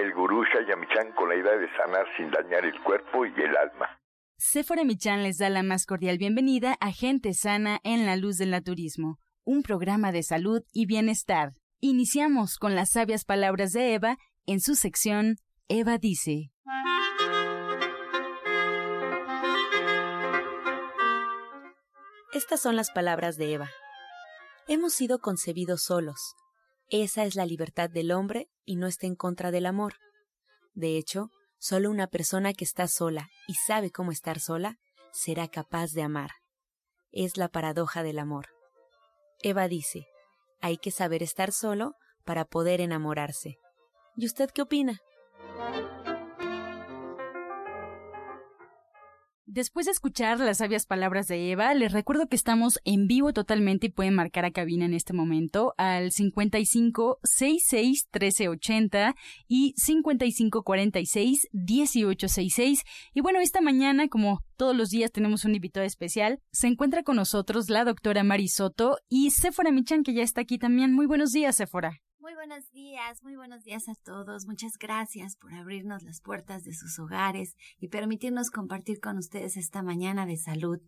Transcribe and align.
el 0.00 0.14
gurú 0.14 0.44
Shayamichan 0.44 1.12
con 1.12 1.28
la 1.28 1.36
idea 1.36 1.56
de 1.56 1.68
sanar 1.76 2.06
sin 2.16 2.30
dañar 2.30 2.64
el 2.64 2.80
cuerpo 2.82 3.26
y 3.26 3.32
el 3.40 3.56
alma. 3.56 4.00
Sephora 4.38 4.84
Michan 4.84 5.22
les 5.22 5.36
da 5.36 5.50
la 5.50 5.62
más 5.62 5.84
cordial 5.84 6.16
bienvenida 6.16 6.76
a 6.80 6.92
Gente 6.92 7.34
Sana 7.34 7.80
en 7.84 8.06
la 8.06 8.16
Luz 8.16 8.38
del 8.38 8.50
Naturismo, 8.50 9.18
un 9.44 9.62
programa 9.62 10.12
de 10.12 10.22
salud 10.22 10.62
y 10.72 10.86
bienestar. 10.86 11.50
Iniciamos 11.80 12.56
con 12.56 12.74
las 12.74 12.92
sabias 12.92 13.24
palabras 13.24 13.72
de 13.72 13.94
Eva 13.94 14.16
en 14.46 14.60
su 14.60 14.74
sección 14.74 15.36
Eva 15.68 15.98
dice. 15.98 16.50
Estas 22.32 22.62
son 22.62 22.76
las 22.76 22.90
palabras 22.90 23.36
de 23.36 23.52
Eva. 23.52 23.68
Hemos 24.66 24.94
sido 24.94 25.18
concebidos 25.18 25.82
solos. 25.82 26.34
Esa 26.88 27.24
es 27.24 27.36
la 27.36 27.46
libertad 27.46 27.88
del 27.88 28.10
hombre 28.10 28.48
y 28.70 28.76
no 28.76 28.86
está 28.86 29.08
en 29.08 29.16
contra 29.16 29.50
del 29.50 29.66
amor. 29.66 29.94
De 30.74 30.96
hecho, 30.96 31.32
solo 31.58 31.90
una 31.90 32.06
persona 32.06 32.52
que 32.52 32.62
está 32.64 32.86
sola 32.86 33.28
y 33.48 33.54
sabe 33.54 33.90
cómo 33.90 34.12
estar 34.12 34.38
sola 34.38 34.78
será 35.12 35.48
capaz 35.48 35.90
de 35.90 36.02
amar. 36.02 36.30
Es 37.10 37.36
la 37.36 37.48
paradoja 37.48 38.04
del 38.04 38.20
amor. 38.20 38.46
Eva 39.42 39.66
dice, 39.66 40.06
hay 40.60 40.76
que 40.76 40.92
saber 40.92 41.20
estar 41.20 41.50
solo 41.50 41.96
para 42.24 42.44
poder 42.44 42.80
enamorarse. 42.80 43.58
¿Y 44.14 44.24
usted 44.24 44.50
qué 44.50 44.62
opina? 44.62 45.00
Después 49.52 49.86
de 49.86 49.90
escuchar 49.90 50.38
las 50.38 50.58
sabias 50.58 50.86
palabras 50.86 51.26
de 51.26 51.50
Eva, 51.50 51.74
les 51.74 51.90
recuerdo 51.90 52.28
que 52.28 52.36
estamos 52.36 52.78
en 52.84 53.08
vivo 53.08 53.32
totalmente 53.32 53.88
y 53.88 53.90
pueden 53.90 54.14
marcar 54.14 54.44
a 54.44 54.52
cabina 54.52 54.84
en 54.84 54.94
este 54.94 55.12
momento 55.12 55.74
al 55.76 56.12
55 56.12 57.18
66 57.24 58.06
1380 58.12 59.16
y 59.48 59.74
55 59.76 60.62
46 60.62 61.48
1866. 61.50 62.84
Y 63.12 63.20
bueno, 63.22 63.40
esta 63.40 63.60
mañana, 63.60 64.06
como 64.06 64.38
todos 64.56 64.76
los 64.76 64.90
días 64.90 65.10
tenemos 65.10 65.44
un 65.44 65.56
invitado 65.56 65.84
especial, 65.84 66.38
se 66.52 66.68
encuentra 66.68 67.02
con 67.02 67.16
nosotros 67.16 67.70
la 67.70 67.84
doctora 67.84 68.22
Marisoto 68.22 68.98
y 69.08 69.32
Sephora 69.32 69.72
Michan, 69.72 70.04
que 70.04 70.14
ya 70.14 70.22
está 70.22 70.42
aquí 70.42 70.58
también. 70.58 70.92
Muy 70.92 71.06
buenos 71.06 71.32
días, 71.32 71.56
Sephora. 71.56 72.00
Muy 72.30 72.36
buenos 72.36 72.70
días, 72.70 73.24
muy 73.24 73.34
buenos 73.34 73.64
días 73.64 73.88
a 73.88 73.94
todos. 74.04 74.46
Muchas 74.46 74.78
gracias 74.78 75.34
por 75.34 75.52
abrirnos 75.52 76.04
las 76.04 76.20
puertas 76.20 76.62
de 76.62 76.72
sus 76.72 76.96
hogares 77.00 77.56
y 77.80 77.88
permitirnos 77.88 78.52
compartir 78.52 79.00
con 79.00 79.18
ustedes 79.18 79.56
esta 79.56 79.82
mañana 79.82 80.26
de 80.26 80.36
salud. 80.36 80.78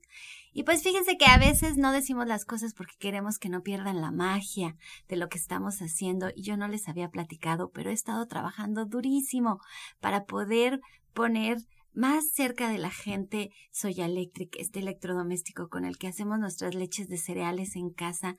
Y 0.52 0.62
pues 0.62 0.84
fíjense 0.84 1.16
que 1.16 1.24
a 1.24 1.38
veces 1.38 1.76
no 1.76 1.90
decimos 1.90 2.28
las 2.28 2.44
cosas 2.44 2.74
porque 2.74 2.94
queremos 2.96 3.40
que 3.40 3.48
no 3.48 3.64
pierdan 3.64 4.00
la 4.00 4.12
magia 4.12 4.76
de 5.08 5.16
lo 5.16 5.28
que 5.28 5.38
estamos 5.38 5.82
haciendo 5.82 6.30
y 6.32 6.42
yo 6.42 6.56
no 6.56 6.68
les 6.68 6.88
había 6.88 7.08
platicado, 7.08 7.72
pero 7.72 7.90
he 7.90 7.92
estado 7.92 8.24
trabajando 8.28 8.84
durísimo 8.84 9.58
para 9.98 10.27
poder 10.27 10.80
poner 11.12 11.58
más 11.94 12.30
cerca 12.30 12.70
de 12.70 12.78
la 12.78 12.90
gente 12.90 13.50
Soya 13.70 14.06
Electric, 14.06 14.56
este 14.56 14.80
electrodoméstico 14.80 15.68
con 15.68 15.84
el 15.84 15.98
que 15.98 16.08
hacemos 16.08 16.38
nuestras 16.38 16.74
leches 16.74 17.08
de 17.08 17.18
cereales 17.18 17.77
en 17.77 17.90
casa. 17.90 18.36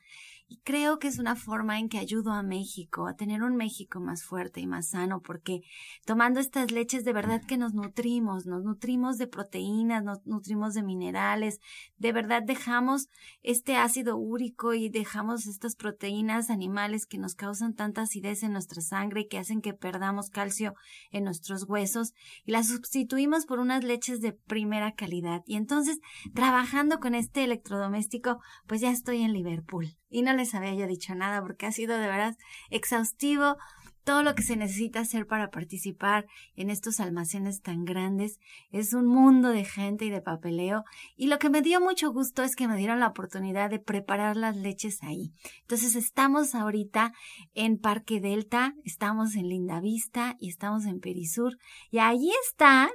Creo 0.64 1.00
que 1.00 1.08
es 1.08 1.20
una 1.20 1.36
forma 1.36 1.80
en 1.80 1.90
que 1.90 1.98
ayudo 1.98 2.32
a 2.32 2.44
México 2.44 3.08
a 3.08 3.16
tener 3.16 3.44
un 3.44 3.56
México 3.56 4.00
más 4.00 4.24
fuerte 4.24 4.60
y 4.60 4.68
más 4.68 4.90
sano, 4.90 5.22
porque 5.22 5.62
tomando 6.06 6.40
estas 6.40 6.72
leches 6.72 7.04
de 7.04 7.14
verdad 7.14 7.42
que 7.46 7.58
nos 7.58 7.74
nutrimos, 7.74 8.46
nos 8.46 8.64
nutrimos 8.64 9.18
de 9.18 9.28
proteínas, 9.28 10.04
nos 10.04 10.26
nutrimos 10.26 10.74
de 10.74 10.84
minerales, 10.84 11.60
de 11.98 12.12
verdad 12.12 12.44
dejamos 12.46 13.08
este 13.42 13.76
ácido 13.78 14.18
úrico 14.18 14.74
y 14.74 14.90
dejamos 14.90 15.48
estas 15.48 15.76
proteínas 15.76 16.50
animales 16.50 17.06
que 17.06 17.18
nos 17.18 17.36
causan 17.36 17.74
tanta 17.74 18.02
acidez 18.02 18.44
en 18.44 18.54
nuestra 18.54 18.82
sangre 18.82 19.22
y 19.22 19.28
que 19.28 19.38
hacen 19.38 19.62
que 19.62 19.74
perdamos 19.74 20.30
calcio 20.30 20.74
en 21.12 21.24
nuestros 21.24 21.64
huesos 21.68 22.14
y 22.46 22.52
las 22.52 22.68
sustituimos 22.68 23.46
por 23.46 23.60
unas 23.60 23.84
leches 23.84 24.22
de 24.22 24.34
primera 24.34 24.94
calidad. 24.94 25.42
Y 25.46 25.56
entonces, 25.56 26.00
trabajando 26.34 27.00
con 27.00 27.16
este 27.16 27.44
electrodoméstico, 27.44 28.40
pues 28.68 28.82
ya 28.82 28.92
estoy 28.92 29.22
en 29.22 29.34
Liverpool. 29.34 29.98
Y 30.10 30.22
no 30.22 30.34
les 30.34 30.43
había 30.54 30.74
yo 30.74 30.88
dicho 30.88 31.16
nada 31.16 31.42
porque 31.42 31.66
ha 31.66 31.72
sido 31.72 31.98
de 31.98 32.08
verdad 32.08 32.36
exhaustivo 32.70 33.58
todo 34.04 34.22
lo 34.24 34.36
que 34.36 34.44
se 34.44 34.58
necesita 34.58 35.00
hacer 35.00 35.28
para 35.28 35.50
participar 35.50 36.26
en 36.56 36.70
estos 36.70 37.00
almacenes 37.00 37.62
tan 37.62 37.86
grandes. 37.86 38.40
Es 38.72 38.94
un 38.94 39.06
mundo 39.06 39.50
de 39.50 39.64
gente 39.64 40.06
y 40.06 40.10
de 40.10 40.22
papeleo. 40.22 40.84
Y 41.16 41.28
lo 41.28 41.40
que 41.40 41.50
me 41.50 41.62
dio 41.62 41.80
mucho 41.80 42.12
gusto 42.12 42.44
es 42.44 42.56
que 42.56 42.68
me 42.68 42.78
dieron 42.78 43.00
la 43.00 43.08
oportunidad 43.08 43.70
de 43.70 43.80
preparar 43.80 44.36
las 44.36 44.58
leches 44.58 45.02
ahí. 45.04 45.32
Entonces 45.62 45.96
estamos 45.96 46.54
ahorita 46.54 47.14
en 47.54 47.78
Parque 47.78 48.20
Delta, 48.20 48.74
estamos 48.84 49.36
en 49.36 49.48
Linda 49.48 49.80
Vista 49.80 50.36
y 50.40 50.50
estamos 50.50 50.86
en 50.86 51.00
Perisur. 51.00 51.58
Y 51.90 52.00
allí 52.00 52.32
están 52.48 52.90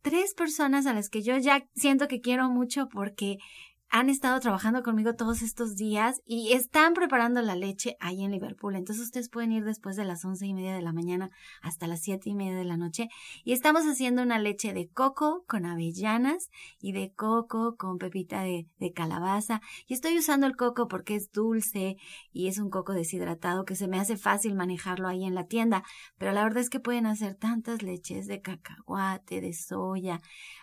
tres 0.00 0.34
personas 0.34 0.86
a 0.86 0.94
las 0.94 1.10
que 1.10 1.22
yo 1.22 1.36
ya 1.36 1.66
siento 1.74 2.08
que 2.08 2.20
quiero 2.20 2.48
mucho 2.48 2.88
porque 2.88 3.36
han 3.90 4.10
estado 4.10 4.38
trabajando 4.40 4.82
conmigo 4.82 5.14
todos 5.14 5.40
estos 5.40 5.74
días 5.74 6.20
y 6.26 6.52
están 6.52 6.92
preparando 6.92 7.40
la 7.40 7.56
leche 7.56 7.96
ahí 8.00 8.22
en 8.22 8.32
Liverpool. 8.32 8.76
Entonces 8.76 9.06
ustedes 9.06 9.30
pueden 9.30 9.52
ir 9.52 9.64
después 9.64 9.96
de 9.96 10.04
las 10.04 10.24
once 10.24 10.46
y 10.46 10.52
media 10.52 10.74
de 10.74 10.82
la 10.82 10.92
mañana 10.92 11.30
hasta 11.62 11.86
las 11.86 12.00
siete 12.00 12.28
y 12.28 12.34
media 12.34 12.54
de 12.54 12.64
la 12.64 12.76
noche. 12.76 13.08
Y 13.44 13.52
estamos 13.52 13.84
haciendo 13.84 14.22
una 14.22 14.38
leche 14.38 14.74
de 14.74 14.88
coco 14.88 15.44
con 15.46 15.64
avellanas 15.64 16.50
y 16.80 16.92
de 16.92 17.12
coco 17.14 17.76
con 17.76 17.98
pepita 17.98 18.42
de, 18.42 18.66
calabaza. 18.94 19.60
Y 19.86 19.94
estoy 19.94 20.18
usando 20.18 20.46
el 20.46 20.56
coco 20.56 20.88
porque 20.88 21.14
es 21.14 21.30
dulce 21.30 21.96
y 22.32 22.48
es 22.48 22.58
un 22.58 22.70
coco 22.70 22.92
deshidratado 22.92 23.64
que 23.64 23.76
se 23.76 23.88
me 23.88 23.98
hace 23.98 24.16
fácil 24.16 24.54
manejarlo 24.54 25.08
ahí 25.08 25.24
en 25.24 25.34
la 25.34 25.46
tienda. 25.46 25.82
Pero 26.18 26.32
la 26.32 26.42
verdad 26.42 26.58
es 26.58 26.70
que 26.70 26.80
pueden 26.80 27.06
hacer 27.06 27.36
tantas 27.36 27.82
leches 27.82 28.26
de 28.26 28.40
cacahuate, 28.42 29.40
de 29.40 29.52
soya, 29.52 30.20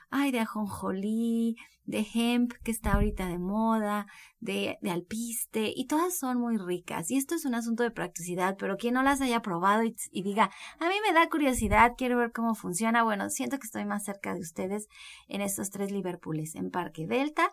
ay, 0.10 0.32
de 0.32 0.40
ajonjolí, 0.40 1.56
de 1.86 2.06
hemp, 2.14 2.54
que 2.64 2.72
está 2.72 2.94
ahorita 2.94 3.28
de 3.28 3.38
moda, 3.38 4.08
de, 4.40 4.78
alpiste, 4.90 5.72
y 5.76 5.86
todas 5.86 6.18
son 6.18 6.40
muy 6.40 6.58
ricas. 6.58 7.12
Y 7.12 7.18
esto 7.18 7.36
es 7.36 7.46
un 7.46 7.56
asunto 7.56 7.84
de 7.84 7.92
practicidad, 7.92 8.58
pero 8.58 8.78
quien 8.78 8.96
no 8.96 9.04
las 9.04 9.22
haya 9.22 9.42
probado 9.42 9.84
y, 9.84 10.24
diga, 10.24 10.50
a 10.80 10.90
mí 10.90 10.96
me 11.06 11.14
da 11.14 11.30
curiosidad, 11.30 11.94
quiero 11.98 12.18
ver 12.18 12.32
cómo 12.32 12.56
funciona, 12.56 13.04
bueno, 13.04 13.30
siento 13.30 13.60
que 13.60 13.66
estoy 13.66 13.86
más 13.86 14.04
cerca 14.04 14.34
de 14.34 14.42
ustedes 14.42 14.88
en 15.28 15.42
estos 15.42 15.70
tres 15.70 15.92
Liverpooles, 15.92 16.56
en 16.56 16.72
Parque 16.72 17.08
Delta, 17.08 17.52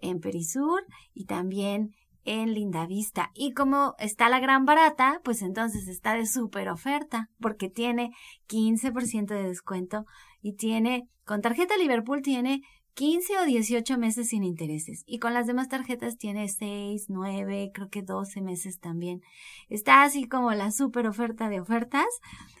en 0.00 0.20
Perisur 0.20 0.84
y 1.14 1.24
también 1.24 1.94
en 2.24 2.52
Linda 2.54 2.86
Vista. 2.86 3.30
Y 3.34 3.52
como 3.52 3.94
está 3.98 4.28
la 4.28 4.40
gran 4.40 4.64
barata, 4.64 5.20
pues 5.24 5.42
entonces 5.42 5.88
está 5.88 6.14
de 6.14 6.26
súper 6.26 6.68
oferta, 6.68 7.30
porque 7.40 7.68
tiene 7.68 8.10
15% 8.48 9.26
de 9.26 9.44
descuento 9.44 10.04
y 10.42 10.54
tiene, 10.54 11.08
con 11.24 11.42
tarjeta 11.42 11.76
Liverpool 11.76 12.22
tiene 12.22 12.62
15 12.94 13.38
o 13.38 13.44
18 13.44 13.98
meses 13.98 14.28
sin 14.28 14.44
intereses. 14.44 15.04
Y 15.06 15.18
con 15.18 15.34
las 15.34 15.46
demás 15.46 15.68
tarjetas 15.68 16.18
tiene 16.18 16.48
6, 16.48 17.06
9, 17.08 17.70
creo 17.72 17.88
que 17.88 18.02
12 18.02 18.40
meses 18.42 18.78
también. 18.80 19.22
Está 19.68 20.02
así 20.02 20.28
como 20.28 20.52
la 20.52 20.70
super 20.70 21.06
oferta 21.06 21.48
de 21.48 21.60
ofertas. 21.60 22.06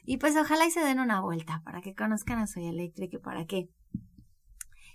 Y 0.04 0.18
pues 0.18 0.36
ojalá 0.36 0.66
y 0.66 0.70
se 0.70 0.80
den 0.80 1.00
una 1.00 1.20
vuelta 1.20 1.62
para 1.64 1.80
que 1.80 1.94
conozcan 1.94 2.38
a 2.38 2.46
Soy 2.46 2.66
Electric 2.66 3.12
y 3.14 3.18
para 3.18 3.44
que 3.46 3.68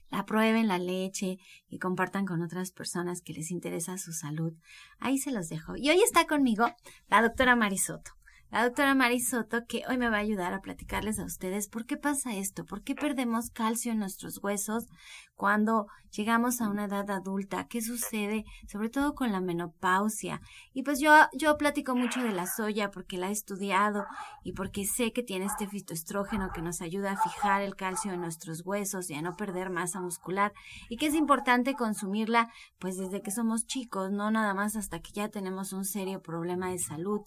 la 0.09 0.25
prueben 0.25 0.67
la 0.67 0.77
leche 0.77 1.37
y 1.67 1.79
compartan 1.79 2.25
con 2.25 2.41
otras 2.41 2.71
personas 2.71 3.21
que 3.21 3.33
les 3.33 3.51
interesa 3.51 3.97
su 3.97 4.13
salud. 4.13 4.53
Ahí 4.99 5.17
se 5.17 5.31
los 5.31 5.49
dejo. 5.49 5.75
Y 5.75 5.89
hoy 5.89 6.01
está 6.01 6.25
conmigo 6.25 6.67
la 7.07 7.21
doctora 7.21 7.55
Marisoto. 7.55 8.11
La 8.55 8.63
doctora 8.63 8.95
Marisoto, 8.95 9.65
que 9.67 9.83
hoy 9.89 9.97
me 9.97 10.07
va 10.07 10.15
a 10.15 10.21
ayudar 10.21 10.53
a 10.53 10.61
platicarles 10.61 11.19
a 11.19 11.25
ustedes 11.25 11.67
por 11.67 11.85
qué 11.85 11.97
pasa 11.97 12.37
esto, 12.37 12.63
por 12.63 12.83
qué 12.83 12.95
perdemos 12.95 13.49
calcio 13.49 13.91
en 13.91 13.99
nuestros 13.99 14.41
huesos 14.41 14.85
cuando 15.35 15.87
llegamos 16.11 16.61
a 16.61 16.69
una 16.69 16.85
edad 16.85 17.09
adulta, 17.11 17.67
qué 17.67 17.81
sucede, 17.81 18.45
sobre 18.67 18.89
todo 18.89 19.13
con 19.15 19.31
la 19.31 19.41
menopausia. 19.41 20.41
Y 20.73 20.83
pues 20.83 20.99
yo, 20.99 21.11
yo 21.33 21.57
platico 21.57 21.95
mucho 21.95 22.23
de 22.23 22.31
la 22.31 22.47
soya 22.47 22.89
porque 22.89 23.17
la 23.17 23.29
he 23.29 23.31
estudiado 23.31 24.05
y 24.43 24.53
porque 24.53 24.85
sé 24.85 25.11
que 25.11 25.23
tiene 25.23 25.45
este 25.45 25.67
fitoestrógeno 25.67 26.49
que 26.53 26.61
nos 26.61 26.81
ayuda 26.81 27.11
a 27.11 27.17
fijar 27.17 27.61
el 27.61 27.75
calcio 27.75 28.13
en 28.13 28.21
nuestros 28.21 28.65
huesos 28.65 29.09
y 29.09 29.15
a 29.15 29.21
no 29.21 29.35
perder 29.35 29.69
masa 29.69 29.99
muscular 29.99 30.53
y 30.89 30.97
que 30.97 31.07
es 31.07 31.15
importante 31.15 31.75
consumirla 31.75 32.49
pues 32.79 32.97
desde 32.97 33.21
que 33.21 33.31
somos 33.31 33.65
chicos, 33.65 34.11
no 34.11 34.31
nada 34.31 34.53
más 34.53 34.75
hasta 34.75 35.01
que 35.01 35.11
ya 35.11 35.29
tenemos 35.29 35.73
un 35.73 35.85
serio 35.85 36.21
problema 36.21 36.71
de 36.71 36.79
salud. 36.79 37.21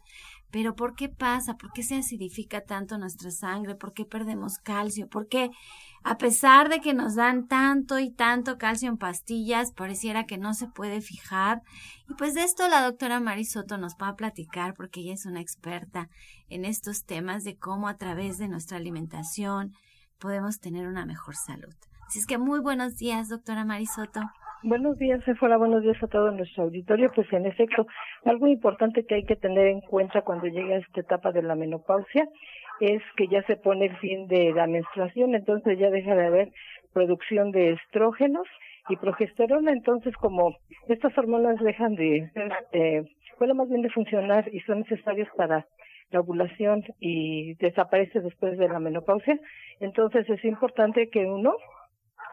Pero 0.50 0.75
¿por 0.75 0.94
qué 0.94 1.10
pasa? 1.10 1.58
¿Por 1.58 1.72
qué 1.72 1.82
se 1.82 1.96
acidifica 1.96 2.62
tanto 2.62 2.96
nuestra 2.96 3.31
sangre? 3.31 3.75
¿Por 3.75 3.93
qué 3.93 4.06
perdemos 4.06 4.56
calcio? 4.58 5.06
¿Por 5.06 5.28
qué 5.28 5.50
a 6.05 6.19
pesar 6.19 6.69
de 6.69 6.81
que 6.81 6.95
nos 6.95 7.17
dan 7.17 7.49
tanto 7.49 7.99
y 7.99 8.11
tanto 8.11 8.59
calcio 8.59 8.89
en 8.89 8.99
pastillas, 8.99 9.73
pareciera 9.73 10.25
que 10.25 10.39
no 10.39 10.55
se 10.55 10.69
puede 10.69 11.00
fijar? 11.00 11.62
Y 12.09 12.15
pues 12.15 12.35
de 12.35 12.45
esto 12.45 12.69
la 12.69 12.83
doctora 12.83 13.21
Marisoto 13.21 13.79
nos 13.79 13.95
va 13.95 14.09
a 14.09 14.17
platicar 14.17 14.75
porque 14.75 15.00
ella 15.00 15.15
es 15.15 15.27
una 15.27 15.41
experta 15.41 16.09
en 16.49 16.65
estos 16.65 17.05
temas 17.05 17.45
de 17.45 17.59
cómo 17.59 17.89
a 17.89 17.97
través 17.97 18.39
de 18.39 18.49
nuestra 18.49 18.79
alimentación 18.79 19.73
podemos 20.19 20.61
tener 20.61 20.87
una 20.87 21.06
mejor 21.06 21.35
salud. 21.35 21.75
Así 22.06 22.21
es 22.21 22.27
que 22.27 22.39
muy 22.39 22.61
buenos 22.61 22.97
días, 22.97 23.29
doctora 23.29 23.65
Marisoto. 23.65 24.21
Buenos 24.62 24.99
días, 24.99 25.23
Sephora. 25.25 25.56
Buenos 25.56 25.83
días 25.83 26.03
a 26.03 26.09
todo 26.09 26.33
nuestro 26.33 26.65
auditorio. 26.65 27.09
Pues 27.15 27.33
en 27.33 27.47
efecto, 27.47 27.87
algo 28.25 28.49
importante 28.49 29.05
que 29.06 29.15
hay 29.15 29.25
que 29.25 29.37
tener 29.37 29.69
en 29.69 29.81
cuenta 29.83 30.23
cuando 30.23 30.47
llega 30.47 30.75
a 30.75 30.79
esta 30.79 31.01
etapa 31.01 31.31
de 31.31 31.43
la 31.43 31.55
menopausia 31.55 32.27
es 32.81 33.03
que 33.17 33.29
ya 33.29 33.43
se 33.43 33.57
pone 33.57 33.87
el 33.87 33.97
fin 33.99 34.29
de 34.29 34.53
la 34.53 34.67
menstruación, 34.67 35.35
entonces 35.35 35.79
ya 35.79 35.91
deja 35.91 36.15
de 36.15 36.27
haber 36.27 36.53
producción 36.93 37.51
de 37.51 37.73
estrógenos 37.73 38.47
y 38.89 38.97
progesterona. 38.97 39.73
Entonces, 39.73 40.15
como 40.17 40.57
estas 40.89 41.17
hormonas 41.19 41.59
dejan 41.61 41.95
de, 41.95 42.31
eh, 42.73 43.05
bueno, 43.39 43.55
más 43.55 43.69
bien 43.69 43.83
de 43.83 43.91
funcionar 43.91 44.49
y 44.53 44.61
son 44.61 44.81
necesarias 44.81 45.29
para 45.37 45.67
la 46.11 46.21
ovulación 46.21 46.85
y 47.01 47.55
desaparece 47.55 48.21
después 48.21 48.57
de 48.57 48.69
la 48.69 48.79
menopausia, 48.79 49.39
entonces 49.81 50.29
es 50.31 50.45
importante 50.45 51.11
que 51.11 51.27
uno 51.27 51.55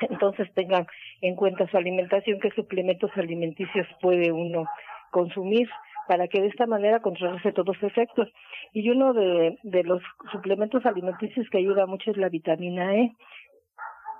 entonces 0.01 0.51
tengan 0.53 0.85
en 1.21 1.35
cuenta 1.35 1.67
su 1.67 1.77
alimentación, 1.77 2.39
qué 2.39 2.51
suplementos 2.51 3.11
alimenticios 3.15 3.87
puede 4.01 4.31
uno 4.31 4.65
consumir 5.11 5.69
para 6.07 6.27
que 6.27 6.41
de 6.41 6.47
esta 6.47 6.65
manera 6.67 6.99
controlarse 6.99 7.51
todos 7.51 7.81
los 7.81 7.91
efectos. 7.91 8.29
Y 8.73 8.89
uno 8.89 9.13
de, 9.13 9.57
los 9.83 10.01
suplementos 10.31 10.85
alimenticios 10.85 11.47
que 11.49 11.59
ayuda 11.59 11.85
mucho 11.85 12.11
es 12.11 12.17
la 12.17 12.29
vitamina 12.29 12.95
E. 12.95 13.11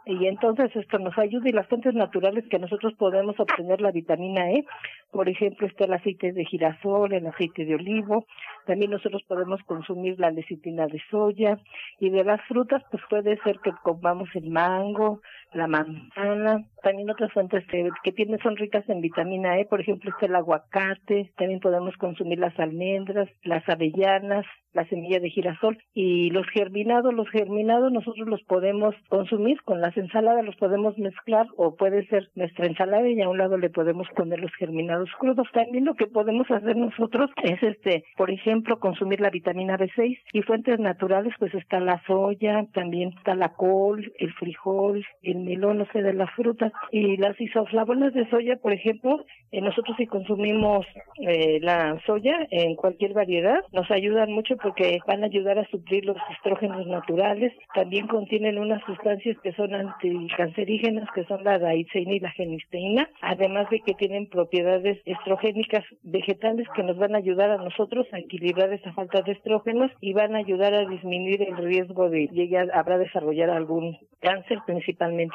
Y 0.07 0.27
entonces 0.27 0.75
esto 0.75 0.99
nos 0.99 1.17
ayuda 1.17 1.49
y 1.49 1.51
las 1.51 1.67
fuentes 1.67 1.95
naturales 1.95 2.45
que 2.47 2.59
nosotros 2.59 2.93
podemos 2.93 3.39
obtener 3.39 3.81
la 3.81 3.91
vitamina 3.91 4.51
E, 4.51 4.63
por 5.11 5.27
ejemplo, 5.27 5.65
está 5.65 5.85
el 5.85 5.93
aceite 5.93 6.31
de 6.31 6.45
girasol, 6.45 7.11
el 7.11 7.25
aceite 7.25 7.65
de 7.65 7.73
olivo, 7.73 8.27
también 8.67 8.91
nosotros 8.91 9.23
podemos 9.27 9.63
consumir 9.63 10.19
la 10.19 10.29
lecitina 10.29 10.85
de 10.85 11.01
soya 11.09 11.57
y 11.99 12.11
de 12.11 12.23
las 12.23 12.39
frutas 12.47 12.83
pues 12.91 13.01
puede 13.09 13.37
ser 13.37 13.57
que 13.63 13.71
comamos 13.81 14.29
el 14.35 14.51
mango, 14.51 15.21
la 15.55 15.67
manzana, 15.67 16.65
también 16.83 17.09
otras 17.09 17.31
fuentes 17.33 17.63
que, 17.67 18.11
tienen 18.11 18.39
son 18.39 18.55
ricas 18.57 18.87
en 18.89 19.01
vitamina 19.01 19.59
E, 19.59 19.65
por 19.65 19.81
ejemplo, 19.81 20.11
está 20.11 20.27
el 20.27 20.35
aguacate, 20.35 21.31
también 21.35 21.59
podemos 21.59 21.97
consumir 21.97 22.37
las 22.37 22.57
almendras, 22.59 23.27
las 23.43 23.67
avellanas, 23.67 24.45
la 24.73 24.87
semilla 24.89 25.19
de 25.19 25.29
girasol 25.29 25.77
y 25.93 26.29
los 26.29 26.45
germinados, 26.49 27.13
los 27.13 27.29
germinados 27.29 27.91
nosotros 27.91 28.27
los 28.27 28.43
podemos 28.43 28.93
consumir 29.09 29.61
con 29.63 29.81
las 29.81 29.95
ensaladas, 29.97 30.45
los 30.45 30.57
podemos 30.57 30.97
mezclar 30.97 31.47
o 31.55 31.75
puede 31.75 32.05
ser 32.07 32.29
nuestra 32.35 32.67
ensalada 32.67 33.07
y 33.07 33.21
a 33.21 33.29
un 33.29 33.37
lado 33.37 33.57
le 33.57 33.69
podemos 33.69 34.07
poner 34.15 34.39
los 34.39 34.53
germinados 34.55 35.09
crudos. 35.17 35.47
También 35.53 35.85
lo 35.85 35.95
que 35.95 36.07
podemos 36.07 36.51
hacer 36.51 36.75
nosotros 36.75 37.31
es 37.41 37.63
este, 37.63 38.03
por 38.17 38.29
ejemplo, 38.29 38.79
consumir 38.79 39.21
la 39.21 39.29
vitamina 39.29 39.77
B6 39.77 40.19
y 40.33 40.41
fuentes 40.41 40.79
naturales 40.79 41.33
pues 41.39 41.53
está 41.55 41.79
la 41.79 42.01
soya, 42.05 42.67
también 42.73 43.13
está 43.17 43.33
la 43.33 43.53
col, 43.53 44.13
el 44.19 44.33
frijol, 44.33 45.05
el 45.23 45.44
no 45.45 45.85
sé, 45.93 46.01
de 46.01 46.13
las 46.13 46.31
frutas 46.31 46.71
y 46.91 47.17
las 47.17 47.39
isoflavonas 47.39 48.13
de 48.13 48.29
soya, 48.29 48.57
por 48.57 48.73
ejemplo, 48.73 49.25
eh, 49.51 49.61
nosotros 49.61 49.95
si 49.97 50.07
consumimos 50.07 50.85
eh, 51.19 51.59
la 51.61 51.99
soya 52.05 52.47
en 52.49 52.75
cualquier 52.75 53.13
variedad 53.13 53.59
nos 53.71 53.89
ayudan 53.91 54.31
mucho 54.31 54.57
porque 54.57 54.99
van 55.07 55.23
a 55.23 55.27
ayudar 55.27 55.59
a 55.59 55.67
suplir 55.67 56.05
los 56.05 56.17
estrógenos 56.35 56.87
naturales. 56.87 57.53
También 57.73 58.07
contienen 58.07 58.57
unas 58.57 58.83
sustancias 58.85 59.37
que 59.43 59.53
son 59.53 59.73
anticancerígenas, 59.73 61.09
que 61.13 61.25
son 61.25 61.43
la 61.43 61.59
daicina 61.59 62.13
y 62.13 62.19
la 62.19 62.31
genisteína, 62.31 63.09
además 63.21 63.69
de 63.69 63.79
que 63.81 63.93
tienen 63.93 64.27
propiedades 64.27 64.99
estrogénicas 65.05 65.83
vegetales 66.03 66.67
que 66.75 66.83
nos 66.83 66.97
van 66.97 67.15
a 67.15 67.19
ayudar 67.19 67.51
a 67.51 67.57
nosotros 67.57 68.07
a 68.11 68.19
equilibrar 68.19 68.71
esa 68.73 68.93
falta 68.93 69.21
de 69.21 69.33
estrógenos 69.33 69.91
y 70.01 70.13
van 70.13 70.35
a 70.35 70.39
ayudar 70.39 70.73
a 70.73 70.85
disminuir 70.85 71.43
el 71.43 71.57
riesgo 71.57 72.09
de 72.09 72.27
llegar 72.27 72.69
a 72.73 72.83
desarrollar 72.97 73.49
algún 73.49 73.97
cáncer, 74.21 74.59
principalmente 74.65 75.34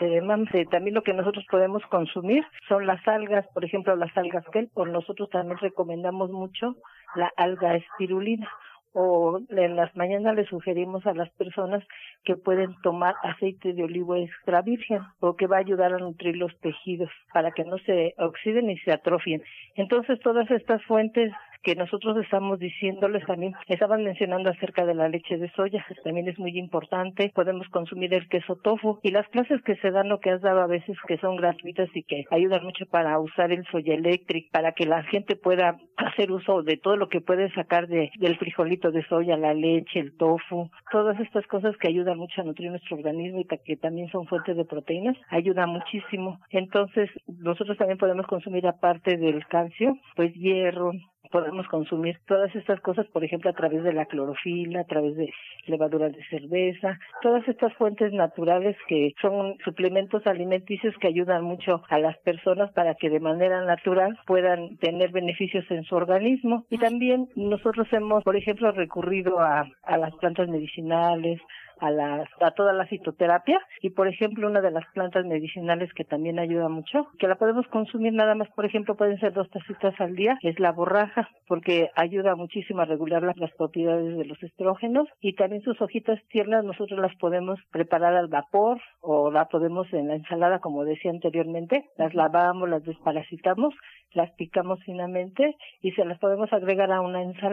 También 0.71 0.95
lo 0.95 1.03
que 1.03 1.13
nosotros 1.13 1.45
podemos 1.51 1.83
consumir 1.87 2.45
son 2.69 2.87
las 2.87 3.07
algas, 3.07 3.47
por 3.53 3.65
ejemplo, 3.65 3.95
las 3.97 4.17
algas 4.17 4.45
kelp, 4.53 4.73
por 4.73 4.89
nosotros 4.89 5.29
también 5.31 5.59
recomendamos 5.59 6.31
mucho 6.31 6.77
la 7.15 7.31
alga 7.37 7.77
espirulina 7.77 8.49
o 8.93 9.41
en 9.51 9.77
las 9.77 9.95
mañanas 9.95 10.35
le 10.35 10.47
sugerimos 10.47 11.07
a 11.07 11.15
las 11.15 11.31
personas 11.31 11.85
que 12.25 12.37
pueden 12.37 12.75
tomar 12.83 13.15
aceite 13.23 13.73
de 13.73 13.85
olivo 13.85 14.17
extra 14.17 14.63
virgen 14.63 15.01
porque 15.21 15.47
va 15.47 15.57
a 15.57 15.61
ayudar 15.61 15.95
a 15.95 15.99
nutrir 15.99 16.37
los 16.37 16.59
tejidos 16.61 17.11
para 17.33 17.53
que 17.53 17.65
no 17.65 17.79
se 17.79 18.15
oxiden 18.19 18.67
ni 18.67 18.79
se 18.79 18.93
atrofien. 18.93 19.43
Entonces 19.77 20.19
todas 20.21 20.51
estas 20.51 20.83
fuentes 20.85 21.33
que 21.63 21.75
nosotros 21.75 22.17
estamos 22.19 22.59
diciéndoles 22.59 23.25
también, 23.27 23.55
estaban 23.67 24.05
mencionando 24.05 24.51
acerca 24.51 24.85
de 24.85 24.95
la 24.95 25.09
leche 25.09 25.37
de 25.37 25.51
soya, 25.53 25.85
también 26.05 26.29
es 26.29 26.39
muy 26.39 26.59
importante, 26.59 27.33
podemos 27.35 27.69
consumir 27.69 28.15
el 28.15 28.29
queso 28.29 28.57
tofu 28.57 28.99
y 29.03 29.11
las 29.11 29.29
clases 29.29 29.63
que 29.63 29.77
se 29.77 29.91
dan, 29.91 30.09
lo 30.09 30.21
que 30.21 30.31
has 30.31 30.41
dado 30.41 30.61
a 30.61 30.67
veces 30.67 30.97
que 31.07 31.19
son 31.19 31.37
gratuitas 31.37 31.89
y 31.95 32.03
que 32.03 32.25
ayudan 32.31 32.65
mucho 32.65 32.87
para 32.87 33.19
usar 33.19 33.53
el 33.53 33.65
soya 33.67 33.95
electric, 33.95 34.51
para 34.51 34.73
que 34.73 34.87
la 34.87 35.03
gente 35.05 35.37
pueda 35.37 35.79
hacer 35.97 36.33
uso 36.33 36.63
de 36.63 36.77
todo 36.77 36.97
lo 36.97 37.09
que 37.09 37.21
puede 37.21 37.53
sacar 37.53 37.87
de, 37.89 38.11
del 38.19 38.39
frijolito 38.39 38.91
de 38.91 39.05
soya, 39.07 39.37
la 39.37 39.55
leche, 39.55 40.01
el 40.01 40.17
tofu, 40.17 40.71
todas 40.91 41.19
estas 41.21 41.47
cosas 41.47 41.77
que 41.77 41.89
ayudan 41.89 42.19
mucho 42.19 42.41
a 42.41 42.45
nutrir 42.45 42.71
nuestro 42.71 42.97
organismo 42.97 43.41
y 43.41 43.45
que 43.45 43.77
también 43.77 44.11
son 44.11 44.27
fuentes 44.27 44.57
de 44.57 44.65
proteínas, 44.65 45.17
ayuda 45.29 45.67
muchísimo. 45.67 46.41
Entonces, 46.51 47.11
nosotros 47.27 47.77
también 47.77 47.99
podemos 47.99 48.27
consumir 48.27 48.67
aparte 48.67 49.17
del 49.17 49.47
calcio, 49.47 49.97
pues 50.17 50.33
hierro, 50.35 50.93
podemos 51.31 51.67
consumir 51.69 52.19
todas 52.27 52.55
estas 52.55 52.81
cosas, 52.81 53.07
por 53.09 53.25
ejemplo, 53.25 53.51
a 53.51 53.55
través 53.55 53.83
de 53.83 53.93
la 53.93 54.07
clorofila, 54.07 54.81
a 54.81 54.85
través 54.85 55.17
de 55.17 55.33
levaduras 55.67 56.13
de 56.13 56.25
cerveza, 56.25 56.99
todas 57.23 57.47
estas 57.49 57.73
fuentes 57.75 58.13
naturales 58.13 58.77
que 58.89 59.15
son 59.21 59.57
suplementos 59.65 60.27
alimenticios 60.27 60.95
que 61.01 61.09
ayudan 61.09 61.45
mucho 61.45 61.83
a 61.89 61.99
las 61.99 62.19
personas 62.19 62.73
para 62.73 62.95
que 62.95 63.11
de 63.11 63.21
manera 63.21 63.65
natural 63.65 64.19
puedan 64.27 64.77
tener 64.79 65.11
beneficios 65.11 65.65
en 65.71 65.85
su 65.85 65.95
organismo. 65.95 66.65
Y 66.71 66.79
también 66.79 67.29
nosotros 67.37 67.87
hemos, 67.93 68.25
por 68.25 68.37
ejemplo, 68.37 68.73
recurrido 68.73 69.41
a, 69.41 69.67
a 69.83 69.97
las 69.97 70.15
plantas 70.17 70.49
medicinales, 70.49 71.41
a, 71.81 71.91
la, 71.91 72.25
a 72.41 72.51
toda 72.53 72.73
la 72.73 72.87
fitoterapia. 72.87 73.61
Y 73.83 73.91
por 73.91 74.09
ejemplo 74.09 74.49
una 74.49 74.61
de 74.61 74.71
las 74.71 74.85
plantas 74.95 75.25
medicinales 75.27 75.93
que 75.95 76.05
también 76.05 76.39
ayuda 76.39 76.69
mucho, 76.69 77.09
que 77.19 77.29
la 77.29 77.37
podemos 77.37 77.67
consumir 77.69 78.13
nada 78.13 78.35
más, 78.35 78.49
por 78.51 78.65
ejemplo 78.65 78.97
pueden 78.97 79.19
ser 79.21 79.33
dos 79.33 79.51
tacitas 79.51 79.99
al 80.01 80.17
día, 80.17 80.39
es 80.43 80.59
la 80.59 80.73
borraja 80.73 81.29
porque 81.47 81.91
ayuda 81.97 82.37
muchísimo 82.37 82.83
a 82.83 82.85
regular 82.85 83.23
las, 83.23 83.37
las 83.37 83.53
propiedades 83.53 84.17
de 84.17 84.25
los 84.25 84.43
estrógenos. 84.43 85.09
Y 85.21 85.35
también 85.35 85.63
sus 85.63 85.81
hojitas 85.81 86.21
tiernas 86.29 86.65
nosotros 86.65 86.99
las 87.01 87.15
podemos 87.17 87.59
preparar 87.71 88.15
al 88.15 88.29
vapor 88.29 88.81
o 89.01 89.31
la 89.31 89.47
podemos 89.47 89.93
en 89.93 90.09
la 90.09 90.15
ensalada 90.15 90.61
como 90.61 90.85
decía 90.85 91.11
anteriormente, 91.11 91.91
las 91.97 92.15
lavamos, 92.15 92.69
las 92.69 92.85
desparasitamos, 92.85 93.75
las 94.13 94.31
picamos 94.33 94.79
finamente 94.85 95.57
y 95.83 95.93
se 95.93 96.05
las 96.05 96.19
podemos 96.19 96.53
agregar 96.53 96.93
a 96.93 97.01
una 97.01 97.23
ensalada 97.23 97.51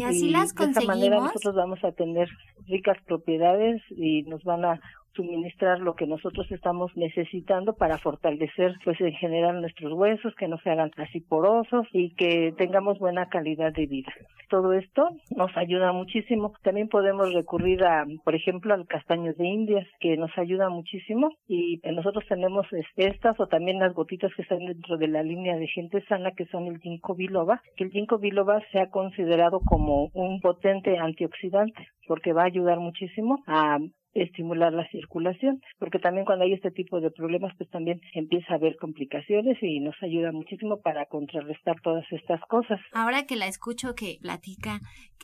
y 0.00 0.04
así 0.04 0.30
las 0.30 0.54
conseguimos. 0.54 0.74
De 0.74 0.80
esta 0.80 0.94
manera 0.94 1.16
nosotros 1.20 1.54
vamos 1.54 1.84
a 1.84 1.92
tener 1.92 2.28
ricas 2.66 2.96
propiedades 3.06 3.82
y 3.90 4.22
nos 4.22 4.42
van 4.44 4.64
a 4.64 4.80
suministrar 5.14 5.80
lo 5.80 5.94
que 5.94 6.06
nosotros 6.06 6.50
estamos 6.50 6.90
necesitando 6.96 7.74
para 7.74 7.98
fortalecer 7.98 8.74
pues 8.84 9.00
en 9.00 9.12
general 9.12 9.60
nuestros 9.60 9.92
huesos, 9.92 10.34
que 10.36 10.48
no 10.48 10.58
se 10.58 10.70
hagan 10.70 10.90
así 10.96 11.20
porosos 11.20 11.86
y 11.92 12.14
que 12.14 12.52
tengamos 12.56 12.98
buena 12.98 13.28
calidad 13.28 13.72
de 13.72 13.86
vida. 13.86 14.12
Todo 14.48 14.72
esto 14.72 15.08
nos 15.36 15.56
ayuda 15.56 15.92
muchísimo. 15.92 16.52
También 16.62 16.88
podemos 16.88 17.32
recurrir 17.32 17.84
a, 17.84 18.04
por 18.24 18.34
ejemplo, 18.34 18.74
al 18.74 18.86
castaño 18.86 19.32
de 19.34 19.46
Indias, 19.46 19.86
que 20.00 20.16
nos 20.16 20.36
ayuda 20.36 20.68
muchísimo 20.68 21.30
y 21.46 21.80
nosotros 21.84 22.24
tenemos 22.28 22.66
estas 22.96 23.38
o 23.38 23.46
también 23.46 23.78
las 23.78 23.94
gotitas 23.94 24.32
que 24.34 24.42
están 24.42 24.58
dentro 24.58 24.96
de 24.96 25.08
la 25.08 25.22
línea 25.22 25.56
de 25.56 25.68
gente 25.68 26.04
sana, 26.08 26.32
que 26.32 26.46
son 26.46 26.66
el 26.66 26.78
ginkgo 26.78 27.14
biloba, 27.14 27.62
que 27.76 27.84
el 27.84 27.90
ginkgo 27.90 28.18
biloba 28.18 28.60
se 28.72 28.80
ha 28.80 28.90
considerado 28.90 29.60
como 29.60 30.10
un 30.14 30.40
potente 30.40 30.98
antioxidante 30.98 31.88
porque 32.06 32.32
va 32.32 32.42
a 32.42 32.46
ayudar 32.46 32.80
muchísimo 32.80 33.38
a 33.46 33.78
estimular 34.14 34.72
la 34.72 34.88
circulación, 34.88 35.60
porque 35.78 35.98
también 35.98 36.24
cuando 36.24 36.44
hay 36.44 36.52
este 36.52 36.70
tipo 36.70 37.00
de 37.00 37.10
problemas, 37.10 37.54
pues 37.56 37.70
también 37.70 38.00
empieza 38.14 38.52
a 38.52 38.56
haber 38.56 38.76
complicaciones 38.76 39.58
y 39.62 39.80
nos 39.80 39.94
ayuda 40.02 40.32
muchísimo 40.32 40.80
para 40.80 41.06
contrarrestar 41.06 41.80
todas 41.82 42.04
estas 42.10 42.40
cosas. 42.42 42.80
Ahora 42.92 43.26
que 43.26 43.36
la 43.36 43.46
escucho 43.46 43.94
que 43.94 44.18
platica, 44.20 44.80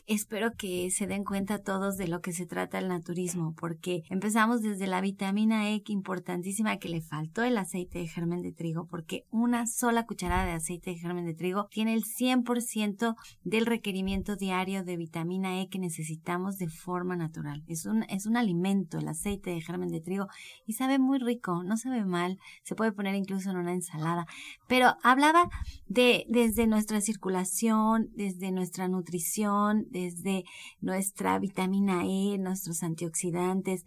espero 0.07 0.51
que 0.57 0.89
se 0.89 1.05
den 1.05 1.23
cuenta 1.23 1.61
todos 1.61 1.97
de 1.97 2.07
lo 2.07 2.21
que 2.21 2.31
se 2.31 2.45
trata 2.45 2.79
el 2.79 2.87
naturismo, 2.87 3.53
porque 3.59 4.03
empezamos 4.09 4.61
desde 4.61 4.87
la 4.87 5.01
vitamina 5.01 5.69
E, 5.69 5.83
que 5.83 5.93
importantísima, 5.93 6.77
que 6.77 6.89
le 6.89 7.01
faltó 7.01 7.43
el 7.43 7.57
aceite 7.57 7.99
de 7.99 8.07
germen 8.07 8.41
de 8.41 8.53
trigo, 8.53 8.87
porque 8.87 9.23
una 9.31 9.67
sola 9.67 10.05
cucharada 10.05 10.45
de 10.45 10.53
aceite 10.53 10.91
de 10.91 10.97
germen 10.97 11.25
de 11.25 11.33
trigo 11.33 11.67
tiene 11.71 11.93
el 11.93 12.03
100% 12.03 13.15
del 13.43 13.65
requerimiento 13.65 14.35
diario 14.35 14.83
de 14.83 14.97
vitamina 14.97 15.61
E 15.61 15.67
que 15.69 15.79
necesitamos 15.79 16.57
de 16.57 16.69
forma 16.69 17.15
natural. 17.15 17.63
Es 17.67 17.85
un, 17.85 18.03
es 18.03 18.25
un 18.25 18.37
alimento, 18.37 18.76
el 18.91 19.07
aceite 19.07 19.51
de 19.51 19.61
germen 19.61 19.89
de 19.89 20.01
trigo, 20.01 20.27
y 20.65 20.73
sabe 20.73 20.99
muy 20.99 21.19
rico, 21.19 21.63
no 21.63 21.77
sabe 21.77 22.05
mal, 22.05 22.37
se 22.63 22.75
puede 22.75 22.91
poner 22.91 23.15
incluso 23.15 23.49
en 23.49 23.57
una 23.57 23.73
ensalada. 23.73 24.25
Pero 24.67 24.95
hablaba 25.03 25.49
de 25.87 26.25
desde 26.29 26.67
nuestra 26.67 27.01
circulación, 27.01 28.09
desde 28.15 28.51
nuestra 28.51 28.87
nutrición, 28.87 29.85
desde 29.89 30.43
nuestra 30.81 31.39
vitamina 31.39 32.03
E, 32.05 32.37
nuestros 32.37 32.83
antioxidantes, 32.83 33.83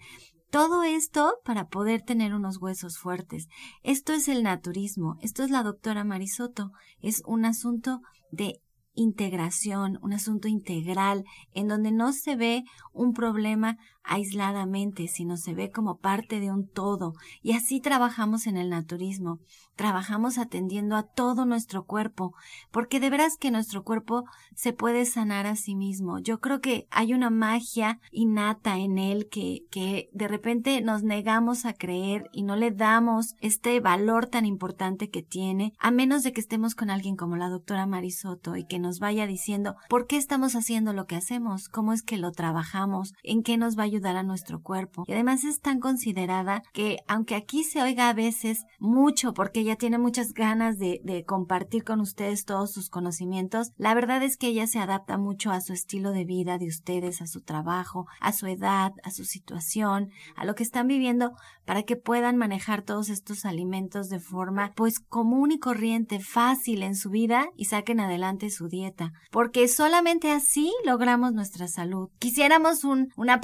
todo 0.51 0.83
esto 0.83 1.35
para 1.45 1.69
poder 1.69 2.03
tener 2.03 2.35
unos 2.35 2.59
huesos 2.59 2.99
fuertes. 2.99 3.49
Esto 3.85 4.13
es 4.13 4.27
el 4.27 4.43
naturismo, 4.43 5.17
esto 5.23 5.45
es 5.45 5.51
la 5.51 5.63
doctora 5.63 6.03
Marisoto, 6.03 6.73
es 7.01 7.23
un 7.25 7.45
asunto 7.45 8.01
de 8.33 8.61
integración, 8.95 9.99
un 10.03 10.13
asunto 10.13 10.49
integral, 10.49 11.25
en 11.55 11.69
donde 11.69 11.93
no 11.93 12.13
se 12.13 12.37
ve 12.37 12.65
un 12.93 13.13
problema 13.13 13.79
aisladamente, 14.03 15.09
sino 15.09 15.37
se 15.37 15.55
ve 15.55 15.71
como 15.71 15.99
parte 15.99 16.41
de 16.41 16.51
un 16.51 16.69
todo. 16.69 17.15
Y 17.43 17.53
así 17.53 17.81
trabajamos 17.81 18.47
en 18.47 18.57
el 18.57 18.71
naturismo, 18.71 19.39
trabajamos 19.77 20.39
atendiendo 20.39 20.97
a 20.97 21.05
todo 21.05 21.47
nuestro 21.47 21.85
cuerpo, 21.85 22.35
porque 22.71 23.01
de 23.01 23.11
veras 23.11 23.37
que 23.37 23.51
nuestro 23.51 23.83
cuerpo 23.85 24.25
se 24.55 24.73
puede 24.73 25.07
sanar 25.07 25.47
a 25.47 25.57
sí 25.57 25.75
mismo. 25.75 26.19
Yo 26.19 26.41
creo 26.41 26.61
que 26.61 26.87
hay 26.91 27.15
una 27.15 27.31
magia 27.31 28.01
innata 28.11 28.79
en 28.79 28.99
él 28.99 29.29
que, 29.31 29.61
que 29.71 30.11
de 30.13 30.29
repente 30.29 30.81
nos 30.81 31.03
negamos 31.03 31.65
a 31.65 31.73
creer 31.73 32.29
y 32.33 32.43
no 32.43 32.57
le 32.57 32.71
damos 32.71 33.35
este 33.41 33.81
valor 33.81 34.27
tan 34.27 34.45
importante 34.47 35.11
que 35.11 35.23
tiene, 35.23 35.73
a 35.79 35.91
menos 35.91 36.23
de 36.23 36.33
que 36.33 36.41
estemos 36.41 36.75
con 36.75 36.91
alguien 36.91 37.17
como 37.17 37.37
la 37.37 37.49
doctora 37.49 37.87
Marisoto 37.87 38.57
y 38.57 38.67
que 38.67 38.79
nos 38.79 38.99
vaya 38.99 39.27
diciendo 39.27 39.77
por 39.89 40.07
qué 40.07 40.17
estamos 40.17 40.57
haciendo 40.57 40.93
lo 40.93 41.07
que 41.07 41.17
hacemos, 41.17 41.69
cómo 41.69 41.93
es 41.93 42.03
que 42.03 42.17
lo 42.17 42.33
trabajamos, 42.33 43.15
en 43.23 43.43
qué 43.43 43.57
nos 43.57 43.79
va 43.79 43.90
ayudar 43.91 44.17
a 44.17 44.23
nuestro 44.23 44.63
cuerpo. 44.63 45.05
Y 45.07 45.13
además 45.13 45.45
es 45.45 45.61
tan 45.61 45.81
considerada 45.81 46.63
que 46.73 46.99
aunque 47.09 47.35
aquí 47.35 47.65
se 47.65 47.83
oiga 47.83 48.09
a 48.09 48.15
veces 48.15 48.65
mucho 48.79 49.35
porque 49.35 49.61
ella 49.61 49.77
tiene 49.77 49.99
muchas 49.99 50.33
ganas 50.33 50.79
de, 50.79 51.01
compartir 51.27 51.85
con 51.85 52.01
ustedes 52.01 52.45
todos 52.45 52.73
sus 52.73 52.89
conocimientos, 52.89 53.73
la 53.77 53.95
verdad 53.95 54.23
es 54.23 54.37
que 54.37 54.47
ella 54.47 54.67
se 54.67 54.79
adapta 54.79 55.19
mucho 55.19 55.51
a 55.51 55.61
su 55.61 55.73
estilo 55.73 56.13
de 56.13 56.25
vida 56.25 56.57
de 56.57 56.67
ustedes, 56.67 57.21
a 57.21 57.27
su 57.27 57.43
trabajo, 57.43 58.07
a 58.21 58.33
su 58.33 58.47
edad, 58.47 58.93
a 59.03 59.11
su 59.11 59.25
situación, 59.25 60.11
a 60.37 60.45
lo 60.45 60.55
que 60.55 60.63
están 60.63 60.87
viviendo 60.87 61.33
para 61.65 61.83
que 61.83 61.97
puedan 61.97 62.37
manejar 62.37 62.83
todos 62.83 63.11
estos 63.11 63.45
alimentos 63.45 64.09
de 64.09 64.19
forma 64.19 64.73
pues 64.75 64.99
común 64.99 65.53
y 65.53 65.59
corriente, 65.59 66.21
fácil 66.21 66.83
en 66.83 66.97
su 66.97 67.11
vida 67.11 67.49
y 67.57 67.67
saquen 67.67 68.01
adelante 68.01 68.51
su 68.51 68.69
dieta, 68.69 69.13
porque 69.31 69.69
solamente 69.69 70.31
así 70.31 70.73
logramos 70.85 71.33
nuestra 71.33 71.69
salud. 71.69 72.09
Quisiéramos 72.19 72.85
un, 72.85 73.13
una 73.17 73.41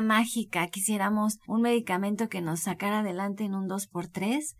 mágica, 0.00 0.68
quisiéramos 0.68 1.40
un 1.48 1.62
medicamento 1.62 2.28
que 2.28 2.40
nos 2.40 2.60
sacara 2.60 3.00
adelante 3.00 3.42
en 3.42 3.56
un 3.56 3.68
2x3 3.68 4.54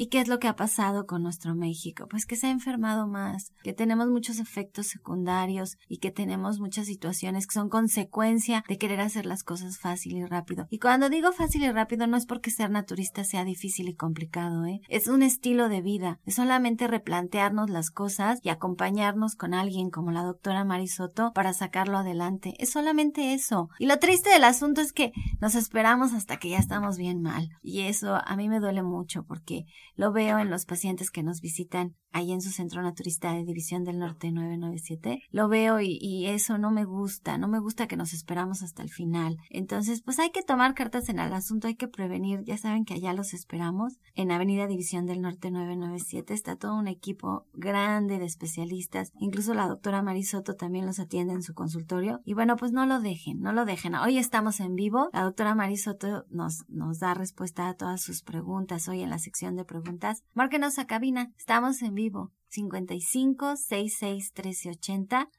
¿Y 0.00 0.06
qué 0.06 0.18
es 0.20 0.28
lo 0.28 0.38
que 0.38 0.48
ha 0.48 0.56
pasado 0.56 1.04
con 1.04 1.22
nuestro 1.22 1.54
México? 1.54 2.06
Pues 2.08 2.24
que 2.24 2.34
se 2.34 2.46
ha 2.46 2.50
enfermado 2.50 3.06
más, 3.06 3.52
que 3.62 3.74
tenemos 3.74 4.08
muchos 4.08 4.38
efectos 4.38 4.86
secundarios 4.86 5.76
y 5.88 5.98
que 5.98 6.10
tenemos 6.10 6.58
muchas 6.58 6.86
situaciones 6.86 7.46
que 7.46 7.52
son 7.52 7.68
consecuencia 7.68 8.64
de 8.66 8.78
querer 8.78 9.02
hacer 9.02 9.26
las 9.26 9.42
cosas 9.42 9.78
fácil 9.78 10.16
y 10.16 10.24
rápido. 10.24 10.66
Y 10.70 10.78
cuando 10.78 11.10
digo 11.10 11.32
fácil 11.32 11.64
y 11.64 11.70
rápido 11.70 12.06
no 12.06 12.16
es 12.16 12.24
porque 12.24 12.50
ser 12.50 12.70
naturista 12.70 13.24
sea 13.24 13.44
difícil 13.44 13.90
y 13.90 13.94
complicado, 13.94 14.64
¿eh? 14.64 14.80
Es 14.88 15.06
un 15.06 15.22
estilo 15.22 15.68
de 15.68 15.82
vida. 15.82 16.18
Es 16.24 16.36
solamente 16.36 16.88
replantearnos 16.88 17.68
las 17.68 17.90
cosas 17.90 18.38
y 18.42 18.48
acompañarnos 18.48 19.36
con 19.36 19.52
alguien 19.52 19.90
como 19.90 20.12
la 20.12 20.22
doctora 20.22 20.64
Marisoto 20.64 21.32
para 21.34 21.52
sacarlo 21.52 21.98
adelante. 21.98 22.54
Es 22.58 22.70
solamente 22.70 23.34
eso. 23.34 23.68
Y 23.78 23.84
lo 23.84 23.98
triste 23.98 24.30
del 24.30 24.44
asunto 24.44 24.80
es 24.80 24.94
que 24.94 25.12
nos 25.42 25.54
esperamos 25.54 26.14
hasta 26.14 26.38
que 26.38 26.48
ya 26.48 26.58
estamos 26.58 26.96
bien 26.96 27.20
mal. 27.20 27.50
Y 27.60 27.80
eso 27.80 28.18
a 28.24 28.34
mí 28.36 28.48
me 28.48 28.60
duele 28.60 28.82
mucho 28.82 29.24
porque 29.24 29.66
lo 29.94 30.12
veo 30.12 30.38
en 30.38 30.50
los 30.50 30.66
pacientes 30.66 31.10
que 31.10 31.22
nos 31.22 31.40
visitan 31.40 31.96
ahí 32.12 32.32
en 32.32 32.40
su 32.40 32.50
centro 32.50 32.82
naturista 32.82 33.32
de 33.32 33.44
División 33.44 33.84
del 33.84 33.98
Norte 33.98 34.32
997. 34.32 35.22
Lo 35.30 35.48
veo 35.48 35.80
y, 35.80 36.26
eso 36.26 36.58
no 36.58 36.70
me 36.70 36.84
gusta, 36.84 37.38
no 37.38 37.48
me 37.48 37.60
gusta 37.60 37.86
que 37.86 37.96
nos 37.96 38.12
esperamos 38.12 38.62
hasta 38.62 38.82
el 38.82 38.90
final. 38.90 39.36
Entonces, 39.48 40.02
pues 40.02 40.18
hay 40.18 40.30
que 40.30 40.42
tomar 40.42 40.74
cartas 40.74 41.08
en 41.08 41.18
el 41.18 41.32
asunto, 41.32 41.66
hay 41.66 41.76
que 41.76 41.88
prevenir. 41.88 42.42
Ya 42.44 42.56
saben 42.56 42.84
que 42.84 42.94
allá 42.94 43.12
los 43.12 43.32
esperamos. 43.32 44.00
En 44.14 44.32
Avenida 44.32 44.66
División 44.66 45.06
del 45.06 45.20
Norte 45.20 45.50
997 45.50 46.34
está 46.34 46.56
todo 46.56 46.76
un 46.76 46.88
equipo 46.88 47.46
grande 47.52 48.18
de 48.18 48.26
especialistas. 48.26 49.12
Incluso 49.18 49.54
la 49.54 49.68
doctora 49.68 50.02
Marisoto 50.02 50.54
también 50.54 50.86
los 50.86 50.98
atiende 50.98 51.34
en 51.34 51.42
su 51.42 51.54
consultorio. 51.54 52.20
Y 52.24 52.34
bueno, 52.34 52.56
pues 52.56 52.72
no 52.72 52.86
lo 52.86 53.00
dejen, 53.00 53.40
no 53.40 53.52
lo 53.52 53.64
dejen. 53.64 53.94
Hoy 53.94 54.18
estamos 54.18 54.60
en 54.60 54.74
vivo. 54.74 55.10
La 55.12 55.22
doctora 55.22 55.54
Marisoto 55.54 56.24
nos, 56.30 56.64
nos 56.68 56.98
da 56.98 57.14
respuesta 57.14 57.68
a 57.68 57.74
todas 57.74 58.02
sus 58.02 58.22
preguntas 58.22 58.88
hoy 58.88 59.02
en 59.02 59.10
la 59.10 59.18
sección 59.18 59.56
de 59.56 59.64
preguntas. 59.64 59.79
Márquenos 60.34 60.78
a 60.78 60.86
cabina. 60.86 61.32
Estamos 61.36 61.82
en 61.82 61.94
vivo 61.94 62.32
55 62.48 63.56
66 63.56 64.32
13 64.32 64.70
80 64.70 65.30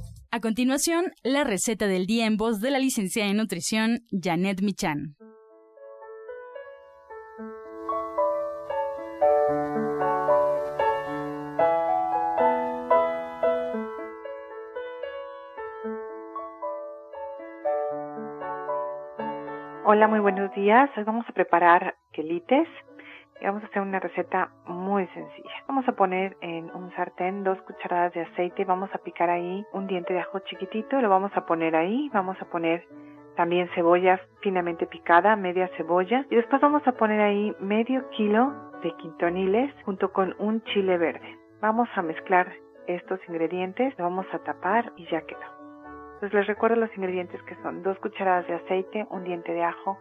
A 0.33 0.39
continuación, 0.39 1.11
la 1.23 1.43
receta 1.43 1.87
del 1.87 2.05
día 2.05 2.25
en 2.25 2.37
voz 2.37 2.61
de 2.61 2.71
la 2.71 2.79
licenciada 2.79 3.29
en 3.29 3.35
nutrición 3.35 3.99
Janet 4.11 4.61
Michan. 4.61 5.17
Hola, 19.83 20.07
muy 20.07 20.19
buenos 20.21 20.55
días. 20.55 20.89
Hoy 20.95 21.03
vamos 21.03 21.25
a 21.27 21.33
preparar 21.33 21.97
quelites 22.13 22.69
y 23.41 23.45
vamos 23.45 23.63
a 23.63 23.65
hacer 23.65 23.81
una 23.81 23.99
receta 23.99 24.51
muy 24.67 25.07
sencilla. 25.07 25.51
Vamos 25.67 25.87
a 25.87 25.93
poner 25.93 26.37
en 26.41 26.73
un 26.75 26.91
sartén 26.95 27.43
dos 27.43 27.59
cucharadas 27.63 28.13
de 28.13 28.21
aceite, 28.21 28.65
vamos 28.65 28.89
a 28.93 28.99
picar 28.99 29.29
ahí 29.29 29.65
un 29.73 29.87
diente 29.87 30.13
de 30.13 30.19
ajo 30.19 30.39
chiquitito, 30.39 31.01
lo 31.01 31.09
vamos 31.09 31.31
a 31.35 31.45
poner 31.45 31.75
ahí, 31.75 32.09
vamos 32.13 32.39
a 32.39 32.45
poner 32.45 32.87
también 33.35 33.67
cebolla 33.73 34.19
finamente 34.41 34.85
picada, 34.85 35.35
media 35.35 35.69
cebolla 35.75 36.25
y 36.29 36.35
después 36.35 36.61
vamos 36.61 36.87
a 36.87 36.91
poner 36.91 37.21
ahí 37.21 37.55
medio 37.59 38.07
kilo 38.11 38.53
de 38.83 38.95
quintoniles 38.97 39.73
junto 39.85 40.11
con 40.11 40.35
un 40.37 40.63
chile 40.65 40.97
verde. 40.97 41.37
Vamos 41.61 41.89
a 41.95 42.01
mezclar 42.01 42.51
estos 42.87 43.19
ingredientes, 43.27 43.97
lo 43.97 44.03
vamos 44.05 44.27
a 44.33 44.39
tapar 44.39 44.91
y 44.97 45.05
ya 45.07 45.21
quedó. 45.21 45.61
Entonces 46.15 46.33
les 46.33 46.47
recuerdo 46.47 46.75
los 46.75 46.95
ingredientes 46.95 47.41
que 47.43 47.55
son 47.63 47.81
dos 47.81 47.97
cucharadas 47.99 48.45
de 48.47 48.55
aceite, 48.55 49.07
un 49.09 49.23
diente 49.23 49.53
de 49.53 49.63
ajo, 49.63 49.97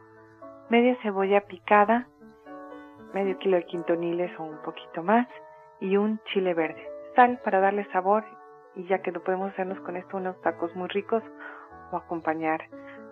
media 0.69 0.95
cebolla 1.03 1.43
picada, 1.43 2.09
medio 3.13 3.39
kilo 3.39 3.57
de 3.57 3.67
quintoniles 3.67 4.31
o 4.39 4.45
un 4.45 4.63
poquito 4.63 5.03
más 5.03 5.27
y 5.81 5.97
un 5.97 6.21
chile 6.33 6.55
verde. 6.55 6.87
Sal 7.17 7.41
para 7.45 7.61
darle 7.61 7.87
sabor 7.93 8.25
y 8.75 8.87
ya 8.87 9.03
que 9.03 9.13
no 9.13 9.21
podemos 9.21 9.51
hacernos 9.53 9.81
con 9.81 9.97
esto 9.97 10.17
unos 10.17 10.41
tacos 10.43 10.75
muy 10.77 10.89
ricos 10.89 11.23
o 11.91 11.97
acompañar 11.97 12.61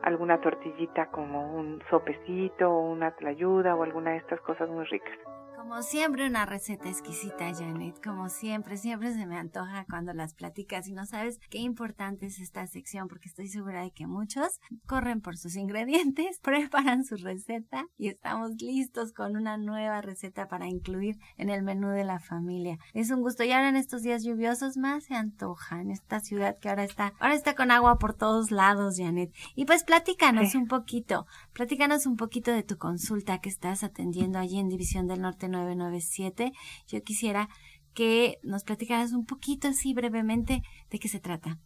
alguna 0.02 0.40
tortillita 0.40 1.07
como 1.07 1.55
un 1.55 1.83
sopecito 1.90 2.71
o 2.71 2.90
una 2.90 3.11
tlayuda 3.12 3.75
o 3.75 3.83
alguna 3.83 4.12
de 4.12 4.19
estas 4.19 4.40
cosas 4.40 4.69
muy 4.69 4.85
ricas. 4.85 5.19
Como 5.59 5.83
siempre, 5.83 6.25
una 6.25 6.47
receta 6.47 6.88
exquisita, 6.88 7.53
Janet. 7.53 8.00
Como 8.00 8.29
siempre, 8.29 8.77
siempre 8.77 9.12
se 9.12 9.27
me 9.27 9.37
antoja 9.37 9.87
cuando 9.91 10.15
las 10.15 10.33
platicas 10.33 10.87
y 10.87 10.93
no 10.93 11.05
sabes 11.05 11.41
qué 11.50 11.59
importante 11.59 12.27
es 12.27 12.38
esta 12.38 12.65
sección 12.69 13.09
porque 13.09 13.29
estoy 13.29 13.49
segura 13.49 13.83
de 13.83 13.91
que 13.91 14.07
muchos 14.07 14.61
corren 14.87 15.21
por 15.21 15.37
sus 15.37 15.57
ingredientes, 15.57 16.38
preparan 16.45 17.05
su 17.05 17.17
receta 17.17 17.87
y 17.97 18.07
estamos 18.07 18.53
listos 18.61 19.12
con 19.12 19.35
una 19.35 19.57
nueva 19.59 20.00
receta 20.00 20.47
para 20.47 20.69
incluir 20.69 21.19
en 21.37 21.50
el 21.50 21.65
menú 21.65 21.88
de 21.88 22.05
la 22.05 22.21
familia. 22.21 22.79
Es 22.95 23.11
un 23.11 23.21
gusto 23.21 23.43
y 23.43 23.50
ahora 23.50 23.69
en 23.69 23.77
estos 23.77 24.03
días 24.03 24.23
lluviosos 24.23 24.77
más 24.77 25.07
se 25.07 25.17
antoja 25.17 25.81
en 25.81 25.91
esta 25.91 26.21
ciudad 26.21 26.57
que 26.61 26.69
ahora 26.69 26.85
está, 26.85 27.15
ahora 27.19 27.35
está 27.35 27.57
con 27.57 27.73
agua 27.73 27.99
por 27.99 28.15
todos 28.15 28.53
lados, 28.53 28.99
Janet. 28.99 29.35
Y 29.57 29.65
pues 29.65 29.83
platícanos 29.83 30.55
un 30.55 30.69
poquito, 30.69 31.27
platícanos 31.53 32.07
un 32.07 32.17
poquito 32.17 32.53
de 32.53 32.62
tu 32.62 32.79
consulta 32.79 33.41
que 33.41 33.49
estás 33.49 33.83
atendiendo 33.83 34.38
allí 34.38 34.61
en 34.61 34.69
División 34.69 35.09
del 35.09 35.21
Norte 35.21 35.48
997. 35.49 36.52
Yo 36.87 37.00
quisiera 37.02 37.49
que 37.95 38.37
nos 38.43 38.64
platicaras 38.64 39.12
un 39.12 39.26
poquito 39.26 39.69
así 39.69 39.95
brevemente 39.95 40.61
de 40.90 40.99
qué 40.99 41.09
se 41.09 41.21
trata. 41.21 41.57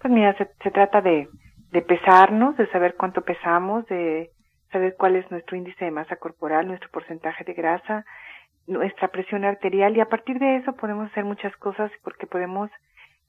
Pues 0.00 0.12
mira, 0.12 0.36
se, 0.36 0.70
trata 0.70 1.00
de, 1.00 1.28
de 1.72 1.82
pesarnos, 1.82 2.56
de 2.56 2.68
saber 2.70 2.94
cuánto 2.96 3.22
pesamos, 3.22 3.86
de 3.86 4.30
saber 4.70 4.94
cuál 4.98 5.16
es 5.16 5.30
nuestro 5.30 5.56
índice 5.56 5.84
de 5.84 5.90
masa 5.90 6.16
corporal, 6.16 6.68
nuestro 6.68 6.90
porcentaje 6.90 7.44
de 7.44 7.54
grasa, 7.54 8.04
nuestra 8.66 9.08
presión 9.08 9.44
arterial 9.44 9.96
y 9.96 10.00
a 10.00 10.08
partir 10.08 10.38
de 10.38 10.56
eso 10.56 10.74
podemos 10.74 11.10
hacer 11.10 11.24
muchas 11.24 11.56
cosas 11.56 11.90
porque 12.02 12.26
podemos, 12.26 12.70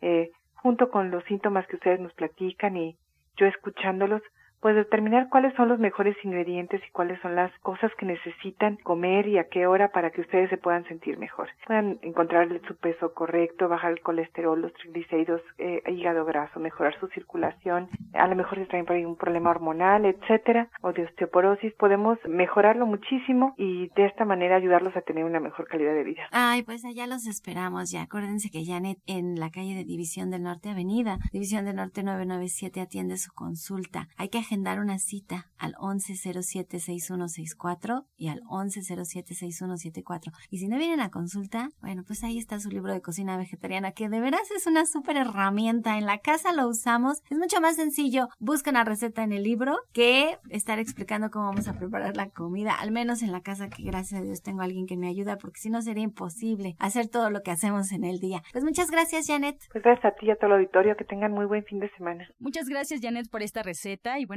eh, 0.02 0.32
junto 0.56 0.90
con 0.90 1.12
los 1.12 1.24
síntomas 1.26 1.66
que 1.68 1.76
ustedes 1.76 2.00
nos 2.00 2.14
platican 2.14 2.76
y 2.76 2.98
yo 3.38 3.46
escuchándolos, 3.46 4.22
pues 4.62 4.76
determinar 4.76 5.30
cuáles 5.30 5.54
son 5.56 5.68
los 5.70 5.80
mejores 5.80 6.16
ingredientes 6.24 6.82
y 6.88 6.92
cuáles 6.92 7.20
son 7.22 7.36
las 7.36 7.52
cosas 7.60 7.92
que 7.98 8.06
necesitan 8.06 8.78
comer 8.78 9.28
y 9.28 9.38
a 9.38 9.46
qué 9.46 9.68
hora 9.68 9.90
para 9.90 10.12
que 10.12 10.22
ustedes 10.22 10.50
se 10.50 10.58
puedan 10.58 10.86
sentir 10.86 11.18
mejor. 11.18 11.50
Puedan 11.66 12.00
encontrar 12.02 12.48
su 12.68 12.76
peso 12.78 13.14
correcto, 13.14 13.68
bajar 13.68 13.92
el 13.92 14.02
colesterol, 14.02 14.62
los 14.62 14.74
triglicéridos, 14.74 15.42
eh, 15.58 15.82
hígado 15.88 16.26
graso, 16.26 16.60
mejorar 16.60 16.98
su 17.00 17.08
circulación, 17.08 17.90
a 18.14 18.28
lo 18.28 18.36
mejor 18.36 18.58
si 18.60 18.66
traen 18.66 18.86
por 18.86 18.96
ahí 18.96 19.06
un 19.06 19.16
problema 19.16 19.52
hormonal, 19.52 20.06
etcétera, 20.06 20.70
o 20.82 20.94
de 20.94 21.04
osteoporosis, 21.04 21.74
podemos 21.74 22.18
mejorarlo 22.28 22.86
muchísimo 22.86 23.54
y 23.58 23.90
de 23.96 24.06
esta 24.06 24.26
manera 24.26 24.56
ayudarlos 24.56 24.96
a 24.96 25.02
tener 25.02 25.24
una 25.24 25.40
mejor 25.40 25.68
calidad 25.68 25.94
de 25.94 26.04
vida. 26.04 26.24
Ay, 26.32 26.64
pues 26.64 26.86
allá 26.86 27.08
los 27.08 27.28
esperamos 27.28 27.92
ya. 27.92 28.04
Acuérdense 28.04 28.50
que 28.50 28.66
Janet 28.66 28.98
en 29.06 29.40
la 29.40 29.50
calle 29.50 29.76
de 29.76 29.84
División 29.84 30.32
del 30.32 30.44
Norte 30.44 30.70
Avenida, 30.70 31.18
División 31.32 31.66
del 31.66 31.76
Norte 31.76 32.04
997 32.04 32.82
atiende 32.82 33.18
su 33.18 33.32
consulta. 33.34 34.08
Hay 34.18 34.30
que 34.30 34.40
agendar 34.48 34.80
una 34.80 34.98
cita 34.98 35.52
al 35.58 35.74
1107-6164 35.74 38.06
y 38.16 38.30
al 38.30 38.40
1107-6174. 38.44 40.32
Y 40.50 40.60
si 40.60 40.70
no 40.70 40.78
vienen 40.78 41.02
a 41.02 41.12
consulta, 41.12 41.68
bueno, 41.82 42.06
pues 42.08 42.24
ahí 42.24 42.38
está 42.38 42.62
su 42.62 42.70
libro 42.70 42.94
de 42.94 43.02
cocina 43.02 43.36
vegetariana, 43.36 43.92
que 43.92 44.08
de 44.08 44.22
veras 44.22 44.50
es 44.56 44.66
una 44.66 44.86
súper 44.86 45.18
herramienta. 45.18 45.98
En 45.98 46.06
la 46.06 46.20
casa 46.20 46.54
lo 46.54 46.70
usamos. 46.70 47.22
Es 47.30 47.38
mucho 47.38 47.60
más 47.60 47.76
sencillo. 47.76 48.30
Busca 48.40 48.72
una 48.72 48.86
receta 48.86 49.24
en 49.24 49.34
el 49.34 49.44
libro 49.44 49.76
que 49.92 50.38
estar 50.50 50.80
explicando 50.80 51.30
cómo 51.30 51.48
vamos 51.48 51.68
a 51.68 51.78
preparar 51.78 52.16
la 52.16 52.30
comida. 52.30 52.74
Al 52.80 52.92
menos 52.92 53.22
en 53.22 53.34
la 53.34 53.42
casa, 53.42 53.70
que 53.70 53.84
gracias 53.84 54.22
a 54.22 54.24
Dios 54.24 54.42
tengo 54.42 54.62
a 54.62 54.66
alguien 54.66 54.88
que 54.88 54.96
me 54.96 55.10
ayuda, 55.10 55.38
porque 55.38 55.60
si 55.60 55.70
no 55.70 55.82
sería 55.82 56.04
imposible 56.04 56.78
hacer 56.80 57.10
todo 57.10 57.32
lo 57.32 57.42
que 57.42 57.52
hacemos 57.52 57.92
en 57.92 58.06
el 58.06 58.20
día. 58.20 58.44
Pues 58.54 58.64
muchas 58.64 58.90
gracias, 58.92 59.28
Janet. 59.28 59.58
Pues 59.74 59.84
gracias 59.84 60.06
a 60.06 60.12
ti 60.16 60.28
y 60.28 60.32
a 60.32 60.38
todo 60.38 60.48
el 60.48 60.54
auditorio. 60.54 60.96
Que 60.96 61.04
tengan 61.04 61.34
muy 61.34 61.46
buen 61.46 61.66
fin 61.66 61.80
de 61.80 61.90
semana. 61.98 62.26
Muchas 62.40 62.70
gracias, 62.70 63.02
Janet, 63.02 63.30
por 63.30 63.42
esta 63.42 63.62
receta. 63.62 64.20
Y 64.20 64.26
bueno, 64.26 64.37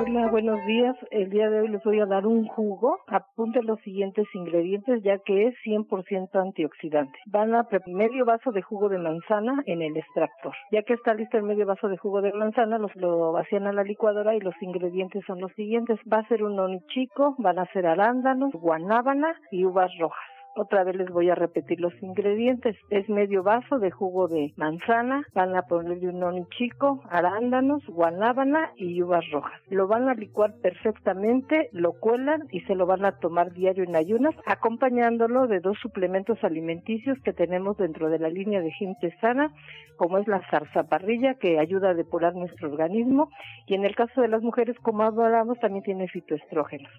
Hola, 0.00 0.28
buenos 0.28 0.64
días. 0.64 0.94
El 1.10 1.28
día 1.28 1.50
de 1.50 1.58
hoy 1.58 1.68
les 1.68 1.82
voy 1.82 1.98
a 1.98 2.06
dar 2.06 2.24
un 2.24 2.46
jugo. 2.46 3.00
Apunte 3.08 3.60
los 3.64 3.80
siguientes 3.80 4.28
ingredientes 4.32 5.02
ya 5.02 5.18
que 5.18 5.48
es 5.48 5.56
100% 5.66 6.40
antioxidante. 6.40 7.18
Van 7.26 7.52
a 7.56 7.66
medio 7.86 8.24
vaso 8.24 8.52
de 8.52 8.62
jugo 8.62 8.88
de 8.88 8.98
manzana 8.98 9.60
en 9.66 9.82
el 9.82 9.96
extractor. 9.96 10.54
Ya 10.70 10.84
que 10.84 10.94
está 10.94 11.14
listo 11.14 11.36
el 11.36 11.42
medio 11.42 11.66
vaso 11.66 11.88
de 11.88 11.96
jugo 11.96 12.22
de 12.22 12.32
manzana, 12.32 12.78
los, 12.78 12.94
lo 12.94 13.32
vacían 13.32 13.66
a 13.66 13.72
la 13.72 13.82
licuadora 13.82 14.36
y 14.36 14.40
los 14.40 14.54
ingredientes 14.60 15.24
son 15.26 15.40
los 15.40 15.52
siguientes. 15.54 15.98
Va 16.10 16.18
a 16.18 16.28
ser 16.28 16.44
un 16.44 16.80
chico, 16.86 17.34
van 17.38 17.58
a 17.58 17.66
ser 17.72 17.84
arándanos, 17.86 18.52
guanábana 18.52 19.34
y 19.50 19.64
uvas 19.64 19.90
rojas. 19.98 20.37
Otra 20.60 20.82
vez 20.82 20.96
les 20.96 21.08
voy 21.08 21.30
a 21.30 21.36
repetir 21.36 21.80
los 21.80 21.94
ingredientes. 22.02 22.74
Es 22.90 23.08
medio 23.08 23.44
vaso 23.44 23.78
de 23.78 23.92
jugo 23.92 24.26
de 24.26 24.52
manzana, 24.56 25.22
van 25.32 25.54
a 25.54 25.62
ponerle 25.62 26.08
un 26.08 26.18
noni 26.18 26.44
chico, 26.46 27.00
arándanos, 27.10 27.86
guanábana 27.86 28.72
y 28.74 29.00
uvas 29.00 29.24
rojas. 29.30 29.60
Lo 29.68 29.86
van 29.86 30.08
a 30.08 30.14
licuar 30.14 30.54
perfectamente, 30.60 31.68
lo 31.70 31.92
cuelan 31.92 32.48
y 32.50 32.62
se 32.62 32.74
lo 32.74 32.86
van 32.86 33.04
a 33.04 33.20
tomar 33.20 33.52
diario 33.52 33.84
en 33.84 33.94
ayunas, 33.94 34.34
acompañándolo 34.46 35.46
de 35.46 35.60
dos 35.60 35.78
suplementos 35.78 36.42
alimenticios 36.42 37.16
que 37.22 37.32
tenemos 37.32 37.76
dentro 37.76 38.10
de 38.10 38.18
la 38.18 38.28
línea 38.28 38.60
de 38.60 38.72
gente 38.72 39.16
sana, 39.20 39.54
como 39.96 40.18
es 40.18 40.26
la 40.26 40.42
zarzaparrilla, 40.50 41.34
que 41.34 41.60
ayuda 41.60 41.90
a 41.90 41.94
depurar 41.94 42.34
nuestro 42.34 42.68
organismo, 42.68 43.30
y 43.68 43.74
en 43.74 43.84
el 43.84 43.94
caso 43.94 44.20
de 44.22 44.28
las 44.28 44.42
mujeres, 44.42 44.76
como 44.82 45.04
hablamos, 45.04 45.56
también 45.60 45.84
tiene 45.84 46.08
fitoestrógenos 46.08 46.90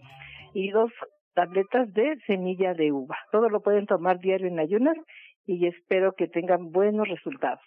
y 0.53 0.71
dos 0.71 0.91
tabletas 1.33 1.91
de 1.93 2.17
semilla 2.27 2.73
de 2.73 2.91
uva. 2.91 3.17
Todo 3.31 3.49
lo 3.49 3.61
pueden 3.61 3.85
tomar 3.85 4.19
diario 4.19 4.47
en 4.47 4.59
ayunas 4.59 4.95
y 5.45 5.67
espero 5.67 6.13
que 6.17 6.27
tengan 6.27 6.71
buenos 6.71 7.07
resultados. 7.07 7.61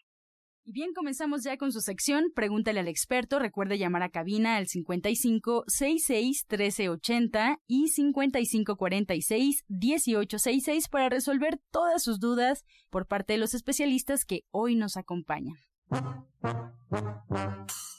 Y 0.64 0.72
bien, 0.72 0.92
comenzamos 0.94 1.42
ya 1.42 1.57
con 1.57 1.72
su 1.72 1.81
sección. 1.81 2.27
Pregúntale 2.35 2.79
al 2.79 2.87
experto. 2.87 3.40
Recuerde 3.40 3.79
llamar 3.79 4.05
a 4.05 4.11
cabina 4.11 4.57
al 4.57 4.68
55 4.68 5.64
66 5.66 6.46
1380 6.48 7.59
y 7.66 7.88
55 7.88 8.77
46 8.77 9.64
1866 9.68 10.88
para 10.88 11.09
resolver 11.09 11.59
todas 11.72 12.05
sus 12.05 12.20
dudas 12.20 12.64
por 12.90 13.09
parte 13.09 13.33
de 13.33 13.40
los 13.40 13.55
especialistas 13.55 14.25
que 14.25 14.42
hoy 14.53 14.77
nos 14.77 14.96
acompañan. 14.96 15.57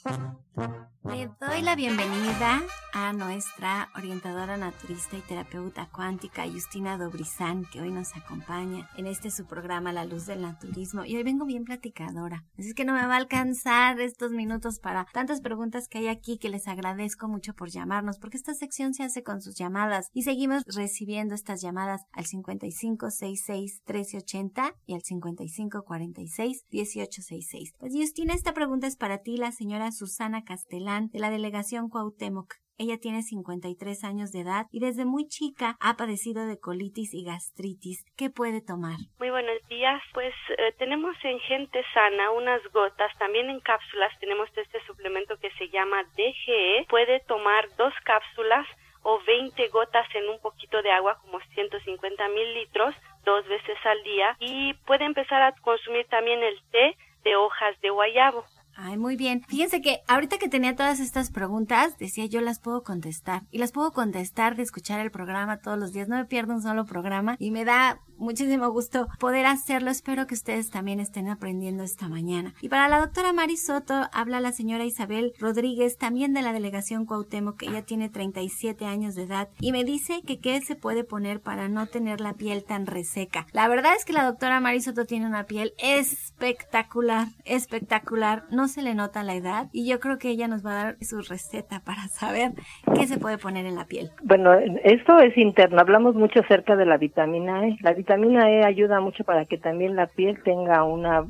Le 0.05 1.29
doy 1.39 1.61
la 1.61 1.75
bienvenida 1.75 2.61
a 2.93 3.13
nuestra 3.13 3.89
orientadora 3.95 4.57
naturista 4.57 5.17
y 5.17 5.21
terapeuta 5.21 5.89
cuántica, 5.89 6.47
Justina 6.49 6.97
Dobrizán, 6.97 7.65
que 7.71 7.81
hoy 7.81 7.91
nos 7.91 8.15
acompaña 8.15 8.89
en 8.97 9.07
este 9.07 9.31
su 9.31 9.45
programa 9.45 9.93
La 9.93 10.05
Luz 10.05 10.25
del 10.25 10.41
Naturismo. 10.41 11.05
Y 11.05 11.15
hoy 11.15 11.23
vengo 11.23 11.45
bien 11.45 11.63
platicadora, 11.63 12.43
así 12.57 12.73
que 12.73 12.85
no 12.85 12.93
me 12.93 13.05
va 13.05 13.13
a 13.13 13.17
alcanzar 13.17 13.99
estos 13.99 14.31
minutos 14.31 14.79
para 14.79 15.05
tantas 15.13 15.41
preguntas 15.41 15.87
que 15.87 15.99
hay 15.99 16.07
aquí 16.07 16.37
que 16.37 16.49
les 16.49 16.67
agradezco 16.67 17.27
mucho 17.27 17.53
por 17.53 17.69
llamarnos, 17.69 18.19
porque 18.19 18.37
esta 18.37 18.53
sección 18.53 18.93
se 18.93 19.03
hace 19.03 19.23
con 19.23 19.41
sus 19.41 19.55
llamadas 19.55 20.09
y 20.13 20.23
seguimos 20.23 20.63
recibiendo 20.65 21.35
estas 21.35 21.61
llamadas 21.61 22.01
al 22.11 22.25
5566 22.25 23.81
1380 23.87 24.75
y 24.85 24.93
al 24.93 25.01
5546 25.03 26.65
1866. 26.71 27.73
Pues 27.79 27.93
Justina, 27.93 28.33
esta 28.33 28.53
pregunta 28.53 28.87
es 28.87 28.97
para 28.97 29.19
ti, 29.19 29.37
la 29.37 29.51
señora 29.51 29.91
Susana 29.93 30.43
Castellán 30.43 31.09
de 31.13 31.19
la 31.19 31.29
delegación 31.29 31.89
Cuauhtémoc. 31.89 32.55
Ella 32.77 32.97
tiene 32.97 33.21
53 33.21 34.03
años 34.03 34.31
de 34.31 34.41
edad 34.41 34.65
y 34.71 34.79
desde 34.79 35.05
muy 35.05 35.27
chica 35.27 35.77
ha 35.79 35.95
padecido 35.95 36.47
de 36.47 36.59
colitis 36.59 37.13
y 37.13 37.23
gastritis. 37.23 38.03
¿Qué 38.17 38.29
puede 38.31 38.61
tomar? 38.61 38.97
Muy 39.19 39.29
buenos 39.29 39.61
días. 39.69 40.01
Pues 40.13 40.33
eh, 40.57 40.73
tenemos 40.79 41.15
en 41.23 41.39
gente 41.41 41.83
sana 41.93 42.31
unas 42.31 42.61
gotas, 42.73 43.11
también 43.19 43.49
en 43.49 43.59
cápsulas 43.59 44.11
tenemos 44.19 44.49
este 44.57 44.83
suplemento 44.85 45.37
que 45.37 45.51
se 45.51 45.69
llama 45.69 46.03
DGE. 46.15 46.87
Puede 46.89 47.19
tomar 47.21 47.67
dos 47.77 47.93
cápsulas 48.03 48.65
o 49.03 49.19
20 49.25 49.67
gotas 49.67 50.07
en 50.15 50.29
un 50.29 50.39
poquito 50.39 50.81
de 50.81 50.91
agua 50.91 51.19
como 51.21 51.39
150 51.53 52.27
mil 52.29 52.53
litros 52.55 52.95
dos 53.23 53.47
veces 53.47 53.77
al 53.85 54.01
día 54.03 54.35
y 54.39 54.73
puede 54.85 55.05
empezar 55.05 55.41
a 55.41 55.53
consumir 55.61 56.07
también 56.07 56.41
el 56.41 56.59
té 56.71 56.97
de 57.23 57.35
hojas 57.35 57.79
de 57.81 57.89
guayabo. 57.89 58.45
Ay, 58.75 58.97
muy 58.97 59.15
bien. 59.15 59.43
Fíjense 59.47 59.81
que 59.81 60.01
ahorita 60.07 60.39
que 60.39 60.49
tenía 60.49 60.75
todas 60.75 60.99
estas 60.99 61.29
preguntas, 61.29 61.97
decía 61.97 62.25
yo 62.25 62.41
las 62.41 62.59
puedo 62.59 62.83
contestar. 62.83 63.43
Y 63.51 63.59
las 63.59 63.71
puedo 63.71 63.91
contestar 63.91 64.55
de 64.55 64.63
escuchar 64.63 64.99
el 64.99 65.11
programa 65.11 65.57
todos 65.57 65.77
los 65.77 65.93
días. 65.93 66.07
No 66.07 66.15
me 66.15 66.25
pierdo 66.25 66.53
un 66.53 66.61
solo 66.61 66.85
programa. 66.85 67.35
Y 67.39 67.51
me 67.51 67.65
da 67.65 68.01
muchísimo 68.17 68.69
gusto 68.69 69.07
poder 69.19 69.45
hacerlo. 69.45 69.91
Espero 69.91 70.27
que 70.27 70.33
ustedes 70.33 70.69
también 70.69 70.99
estén 70.99 71.29
aprendiendo 71.29 71.83
esta 71.83 72.07
mañana. 72.07 72.53
Y 72.61 72.69
para 72.69 72.87
la 72.87 72.99
doctora 72.99 73.33
Mari 73.33 73.57
Soto, 73.57 73.93
habla 74.11 74.39
la 74.39 74.51
señora 74.51 74.85
Isabel 74.85 75.33
Rodríguez, 75.39 75.97
también 75.97 76.33
de 76.33 76.41
la 76.41 76.53
delegación 76.53 77.05
Cuauhtémoc, 77.05 77.57
que 77.57 77.67
ella 77.67 77.83
tiene 77.83 78.09
37 78.09 78.85
años 78.85 79.15
de 79.15 79.23
edad. 79.23 79.49
Y 79.59 79.71
me 79.71 79.83
dice 79.83 80.21
que 80.25 80.39
qué 80.39 80.61
se 80.61 80.75
puede 80.75 81.03
poner 81.03 81.41
para 81.41 81.67
no 81.67 81.87
tener 81.87 82.21
la 82.21 82.33
piel 82.33 82.63
tan 82.63 82.85
reseca. 82.85 83.45
La 83.51 83.67
verdad 83.67 83.93
es 83.97 84.05
que 84.05 84.13
la 84.13 84.25
doctora 84.25 84.59
Mari 84.59 84.81
Soto 84.81 85.05
tiene 85.05 85.27
una 85.27 85.45
piel 85.45 85.73
espectacular, 85.77 87.27
espectacular. 87.45 88.45
No 88.51 88.67
se 88.67 88.81
le 88.81 88.95
nota 88.95 89.23
la 89.23 89.35
edad. 89.35 89.69
Y 89.71 89.87
yo 89.87 89.99
creo 89.99 90.17
que 90.17 90.29
ella 90.29 90.47
nos 90.47 90.65
va 90.65 90.71
a 90.71 90.83
dar 90.83 90.97
su 91.01 91.21
receta 91.21 91.81
para 91.81 92.07
saber 92.07 92.53
qué 92.95 93.07
se 93.07 93.17
puede 93.17 93.37
poner 93.37 93.65
en 93.65 93.75
la 93.75 93.85
piel. 93.85 94.11
Bueno, 94.23 94.53
esto 94.83 95.19
es 95.19 95.37
interno. 95.37 95.79
Hablamos 95.79 96.15
mucho 96.15 96.39
acerca 96.39 96.75
de 96.75 96.85
la 96.85 96.97
vitamina 96.97 97.67
E. 97.67 97.77
La 97.81 97.93
vitamina 97.93 98.12
E 98.15 98.65
ayuda 98.65 98.99
mucho 98.99 99.23
para 99.23 99.45
que 99.45 99.57
también 99.57 99.95
la 99.95 100.07
piel 100.07 100.41
tenga 100.43 100.83
una, 100.83 101.25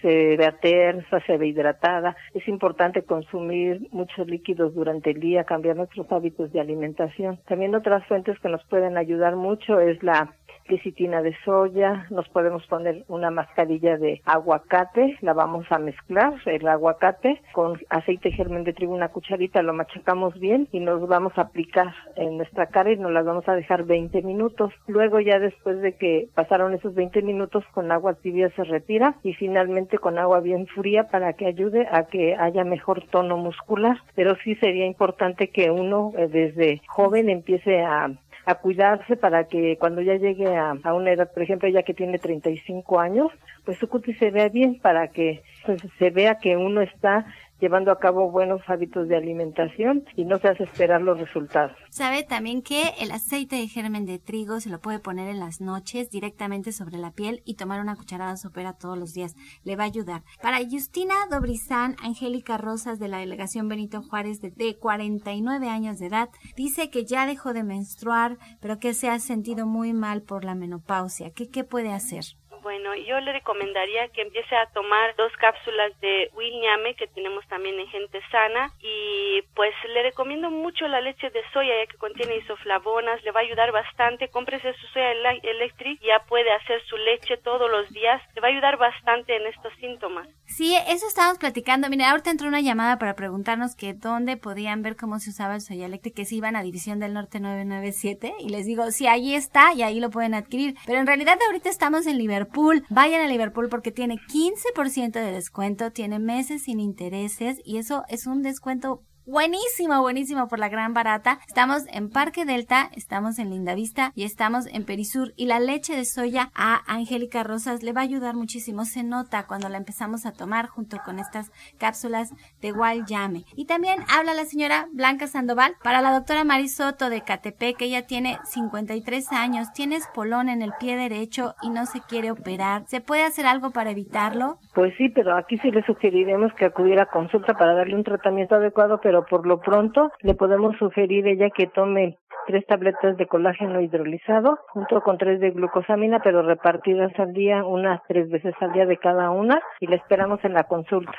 se 0.00 0.36
vea 0.36 0.52
tersa, 0.52 1.20
se 1.26 1.36
ve 1.36 1.48
hidratada. 1.48 2.16
Es 2.34 2.48
importante 2.48 3.02
consumir 3.02 3.86
muchos 3.92 4.26
líquidos 4.26 4.74
durante 4.74 5.10
el 5.10 5.20
día, 5.20 5.44
cambiar 5.44 5.76
nuestros 5.76 6.10
hábitos 6.10 6.52
de 6.52 6.60
alimentación. 6.60 7.38
También 7.46 7.74
otras 7.74 8.06
fuentes 8.06 8.38
que 8.40 8.48
nos 8.48 8.64
pueden 8.64 8.96
ayudar 8.96 9.36
mucho 9.36 9.78
es 9.80 10.02
la 10.02 10.32
licitina 10.68 11.22
de 11.22 11.36
soya, 11.44 12.06
nos 12.10 12.28
podemos 12.28 12.66
poner 12.66 13.04
una 13.08 13.30
mascarilla 13.30 13.96
de 13.96 14.20
aguacate, 14.24 15.16
la 15.20 15.32
vamos 15.32 15.66
a 15.70 15.78
mezclar, 15.78 16.34
el 16.46 16.66
aguacate 16.66 17.40
con 17.52 17.78
aceite 17.90 18.30
germen 18.32 18.64
de 18.64 18.72
trigo, 18.72 18.94
una 18.94 19.08
cucharita, 19.08 19.62
lo 19.62 19.72
machacamos 19.72 20.38
bien 20.38 20.68
y 20.72 20.80
nos 20.80 21.06
vamos 21.08 21.32
a 21.36 21.42
aplicar 21.42 21.94
en 22.16 22.36
nuestra 22.36 22.66
cara 22.66 22.92
y 22.92 22.96
nos 22.96 23.12
las 23.12 23.24
vamos 23.24 23.48
a 23.48 23.54
dejar 23.54 23.84
20 23.84 24.22
minutos. 24.22 24.72
Luego 24.86 25.20
ya 25.20 25.38
después 25.38 25.80
de 25.80 25.94
que 25.94 26.28
pasaron 26.34 26.74
esos 26.74 26.94
20 26.94 27.22
minutos 27.22 27.64
con 27.72 27.92
agua 27.92 28.14
tibia 28.14 28.50
se 28.50 28.64
retira 28.64 29.16
y 29.22 29.34
finalmente 29.34 29.98
con 29.98 30.18
agua 30.18 30.40
bien 30.40 30.66
fría 30.66 31.04
para 31.04 31.32
que 31.34 31.46
ayude 31.46 31.86
a 31.90 32.04
que 32.04 32.34
haya 32.36 32.64
mejor 32.64 33.04
tono 33.10 33.36
muscular. 33.36 33.98
Pero 34.14 34.36
sí 34.42 34.54
sería 34.56 34.86
importante 34.86 35.48
que 35.48 35.70
uno 35.70 36.12
eh, 36.16 36.28
desde 36.28 36.82
joven 36.86 37.28
empiece 37.28 37.82
a 37.82 38.10
a 38.46 38.54
cuidarse 38.54 39.16
para 39.16 39.44
que 39.48 39.76
cuando 39.76 40.00
ya 40.00 40.14
llegue 40.14 40.56
a, 40.56 40.72
una 40.94 41.10
edad, 41.10 41.32
por 41.32 41.42
ejemplo, 41.42 41.68
ella 41.68 41.82
que 41.82 41.94
tiene 41.94 42.20
35 42.20 43.00
años, 43.00 43.32
pues 43.64 43.76
su 43.78 43.88
cutis 43.88 44.16
se 44.18 44.30
vea 44.30 44.48
bien 44.48 44.78
para 44.78 45.08
que 45.08 45.42
pues, 45.64 45.82
se 45.98 46.10
vea 46.10 46.38
que 46.38 46.56
uno 46.56 46.80
está 46.80 47.26
llevando 47.60 47.90
a 47.90 47.98
cabo 47.98 48.30
buenos 48.30 48.60
hábitos 48.66 49.08
de 49.08 49.16
alimentación 49.16 50.04
y 50.16 50.24
no 50.24 50.38
se 50.38 50.48
hace 50.48 50.64
esperar 50.64 51.02
los 51.02 51.18
resultados. 51.18 51.76
Sabe 51.90 52.22
también 52.22 52.62
que 52.62 52.94
el 53.00 53.10
aceite 53.10 53.56
de 53.56 53.68
germen 53.68 54.06
de 54.06 54.18
trigo 54.18 54.60
se 54.60 54.70
lo 54.70 54.80
puede 54.80 54.98
poner 54.98 55.28
en 55.28 55.40
las 55.40 55.60
noches 55.60 56.10
directamente 56.10 56.72
sobre 56.72 56.98
la 56.98 57.12
piel 57.12 57.42
y 57.44 57.54
tomar 57.54 57.80
una 57.80 57.96
cucharada 57.96 58.36
sopera 58.36 58.74
todos 58.74 58.98
los 58.98 59.12
días. 59.12 59.34
Le 59.64 59.76
va 59.76 59.84
a 59.84 59.86
ayudar. 59.86 60.22
Para 60.42 60.58
Justina 60.68 61.14
Dobrizán, 61.30 61.96
Angélica 62.02 62.58
Rosas 62.58 62.98
de 62.98 63.08
la 63.08 63.18
delegación 63.18 63.68
Benito 63.68 64.02
Juárez 64.02 64.40
de, 64.40 64.50
de 64.50 64.76
49 64.76 65.68
años 65.68 65.98
de 65.98 66.06
edad, 66.06 66.28
dice 66.56 66.90
que 66.90 67.04
ya 67.04 67.26
dejó 67.26 67.52
de 67.52 67.64
menstruar, 67.64 68.38
pero 68.60 68.78
que 68.78 68.94
se 68.94 69.08
ha 69.08 69.18
sentido 69.18 69.66
muy 69.66 69.92
mal 69.92 70.22
por 70.22 70.44
la 70.44 70.54
menopausia. 70.54 71.30
¿Qué, 71.30 71.48
qué 71.48 71.64
puede 71.64 71.92
hacer? 71.92 72.24
Bueno, 72.62 72.94
yo 72.94 73.20
le 73.20 73.32
recomendaría 73.32 74.08
que 74.08 74.22
empiece 74.22 74.56
a 74.56 74.66
tomar 74.66 75.14
dos 75.16 75.32
cápsulas 75.38 75.98
de 76.00 76.30
Williame 76.34 76.94
que 76.94 77.06
tenemos 77.08 77.46
también 77.48 77.78
en 77.78 77.88
gente 77.88 78.20
sana 78.30 78.72
y 78.80 79.42
pues 79.54 79.72
le 79.92 80.02
recomiendo 80.02 80.50
mucho 80.50 80.88
la 80.88 81.00
leche 81.00 81.30
de 81.30 81.42
soya 81.52 81.74
ya 81.80 81.86
que 81.86 81.98
contiene 81.98 82.36
isoflavonas, 82.36 83.22
le 83.22 83.30
va 83.30 83.40
a 83.40 83.42
ayudar 83.44 83.72
bastante. 83.72 84.28
Cómprese 84.28 84.74
su 84.74 84.86
soya 84.88 85.12
electric, 85.42 86.00
ya 86.00 86.24
puede 86.28 86.52
hacer 86.52 86.82
su 86.86 86.96
leche 86.96 87.36
todos 87.38 87.70
los 87.70 87.88
días, 87.90 88.20
le 88.34 88.40
va 88.40 88.48
a 88.48 88.50
ayudar 88.50 88.76
bastante 88.76 89.36
en 89.36 89.46
estos 89.46 89.72
síntomas. 89.80 90.28
Sí, 90.46 90.76
eso 90.88 91.06
estábamos 91.06 91.38
platicando. 91.38 91.88
Mira, 91.88 92.10
ahorita 92.10 92.30
entró 92.30 92.48
una 92.48 92.60
llamada 92.60 92.98
para 92.98 93.14
preguntarnos 93.14 93.76
que 93.76 93.94
dónde 93.94 94.36
podían 94.36 94.82
ver 94.82 94.96
cómo 94.96 95.18
se 95.18 95.30
usaba 95.30 95.54
el 95.54 95.60
soya 95.60 95.86
electric, 95.86 96.14
que 96.14 96.24
se 96.24 96.36
iban 96.36 96.56
a 96.56 96.62
División 96.62 96.98
del 96.98 97.14
Norte 97.14 97.40
997 97.40 98.34
y 98.40 98.48
les 98.48 98.66
digo, 98.66 98.90
sí, 98.90 99.06
ahí 99.06 99.34
está 99.34 99.72
y 99.74 99.82
ahí 99.82 100.00
lo 100.00 100.10
pueden 100.10 100.34
adquirir. 100.34 100.76
Pero 100.86 100.98
en 100.98 101.06
realidad 101.06 101.38
ahorita 101.46 101.68
estamos 101.68 102.06
en 102.06 102.18
Liverpool 102.18 102.55
Vayan 102.88 103.22
a 103.22 103.28
Liverpool 103.28 103.68
porque 103.68 103.92
tiene 103.92 104.16
15% 104.16 105.12
de 105.12 105.32
descuento, 105.32 105.92
tiene 105.92 106.18
meses 106.18 106.64
sin 106.64 106.80
intereses 106.80 107.60
y 107.64 107.76
eso 107.76 108.04
es 108.08 108.26
un 108.26 108.42
descuento 108.42 109.02
buenísimo, 109.26 110.00
buenísimo 110.00 110.48
por 110.48 110.58
la 110.58 110.68
gran 110.68 110.94
barata. 110.94 111.38
Estamos 111.46 111.84
en 111.92 112.10
Parque 112.10 112.44
Delta, 112.44 112.88
estamos 112.94 113.38
en 113.38 113.50
Lindavista 113.50 114.12
y 114.14 114.24
estamos 114.24 114.66
en 114.66 114.84
Perisur. 114.84 115.32
Y 115.36 115.46
la 115.46 115.60
leche 115.60 115.96
de 115.96 116.04
soya 116.04 116.50
a 116.54 116.80
Angélica 116.86 117.42
Rosas 117.42 117.82
le 117.82 117.92
va 117.92 118.00
a 118.00 118.04
ayudar 118.04 118.34
muchísimo. 118.34 118.84
Se 118.84 119.02
nota 119.02 119.46
cuando 119.46 119.68
la 119.68 119.78
empezamos 119.78 120.26
a 120.26 120.32
tomar 120.32 120.68
junto 120.68 120.98
con 121.04 121.18
estas 121.18 121.50
cápsulas 121.78 122.32
de 122.62 122.72
Wild 122.72 123.06
Yame. 123.06 123.44
Y 123.56 123.66
también 123.66 123.98
habla 124.08 124.34
la 124.34 124.44
señora 124.44 124.86
Blanca 124.92 125.26
Sandoval 125.26 125.74
para 125.82 126.00
la 126.00 126.12
doctora 126.12 126.44
Marisoto 126.44 127.10
de 127.10 127.22
Catepec, 127.22 127.76
que 127.76 127.86
ella 127.86 128.06
tiene 128.06 128.38
53 128.44 129.32
años, 129.32 129.72
tiene 129.72 129.96
espolón 129.96 130.48
en 130.48 130.62
el 130.62 130.72
pie 130.78 130.96
derecho 130.96 131.54
y 131.62 131.70
no 131.70 131.86
se 131.86 132.00
quiere 132.00 132.30
operar. 132.30 132.84
¿Se 132.86 133.00
puede 133.00 133.24
hacer 133.24 133.46
algo 133.46 133.70
para 133.70 133.90
evitarlo? 133.90 134.58
Pues 134.74 134.94
sí, 134.96 135.08
pero 135.08 135.36
aquí 135.36 135.58
sí 135.58 135.70
le 135.70 135.84
sugeriremos 135.84 136.52
que 136.54 136.66
acudiera 136.66 137.04
a 137.04 137.06
consulta 137.06 137.54
para 137.54 137.74
darle 137.74 137.96
un 137.96 138.04
tratamiento 138.04 138.54
adecuado, 138.54 139.00
pero 139.02 139.15
por 139.24 139.46
lo 139.46 139.60
pronto 139.60 140.10
le 140.20 140.34
podemos 140.34 140.76
sugerir 140.76 141.26
ella 141.26 141.50
que 141.50 141.66
tome 141.66 142.18
tres 142.46 142.64
tabletas 142.66 143.16
de 143.16 143.26
colágeno 143.26 143.80
hidrolizado 143.80 144.58
junto 144.68 145.00
con 145.00 145.18
tres 145.18 145.40
de 145.40 145.50
glucosamina, 145.50 146.20
pero 146.20 146.42
repartidas 146.42 147.12
al 147.18 147.32
día, 147.32 147.64
unas 147.64 148.00
tres 148.06 148.30
veces 148.30 148.54
al 148.60 148.72
día 148.72 148.86
de 148.86 148.98
cada 148.98 149.30
una, 149.30 149.60
y 149.80 149.86
la 149.86 149.96
esperamos 149.96 150.42
en 150.44 150.54
la 150.54 150.64
consulta. 150.64 151.18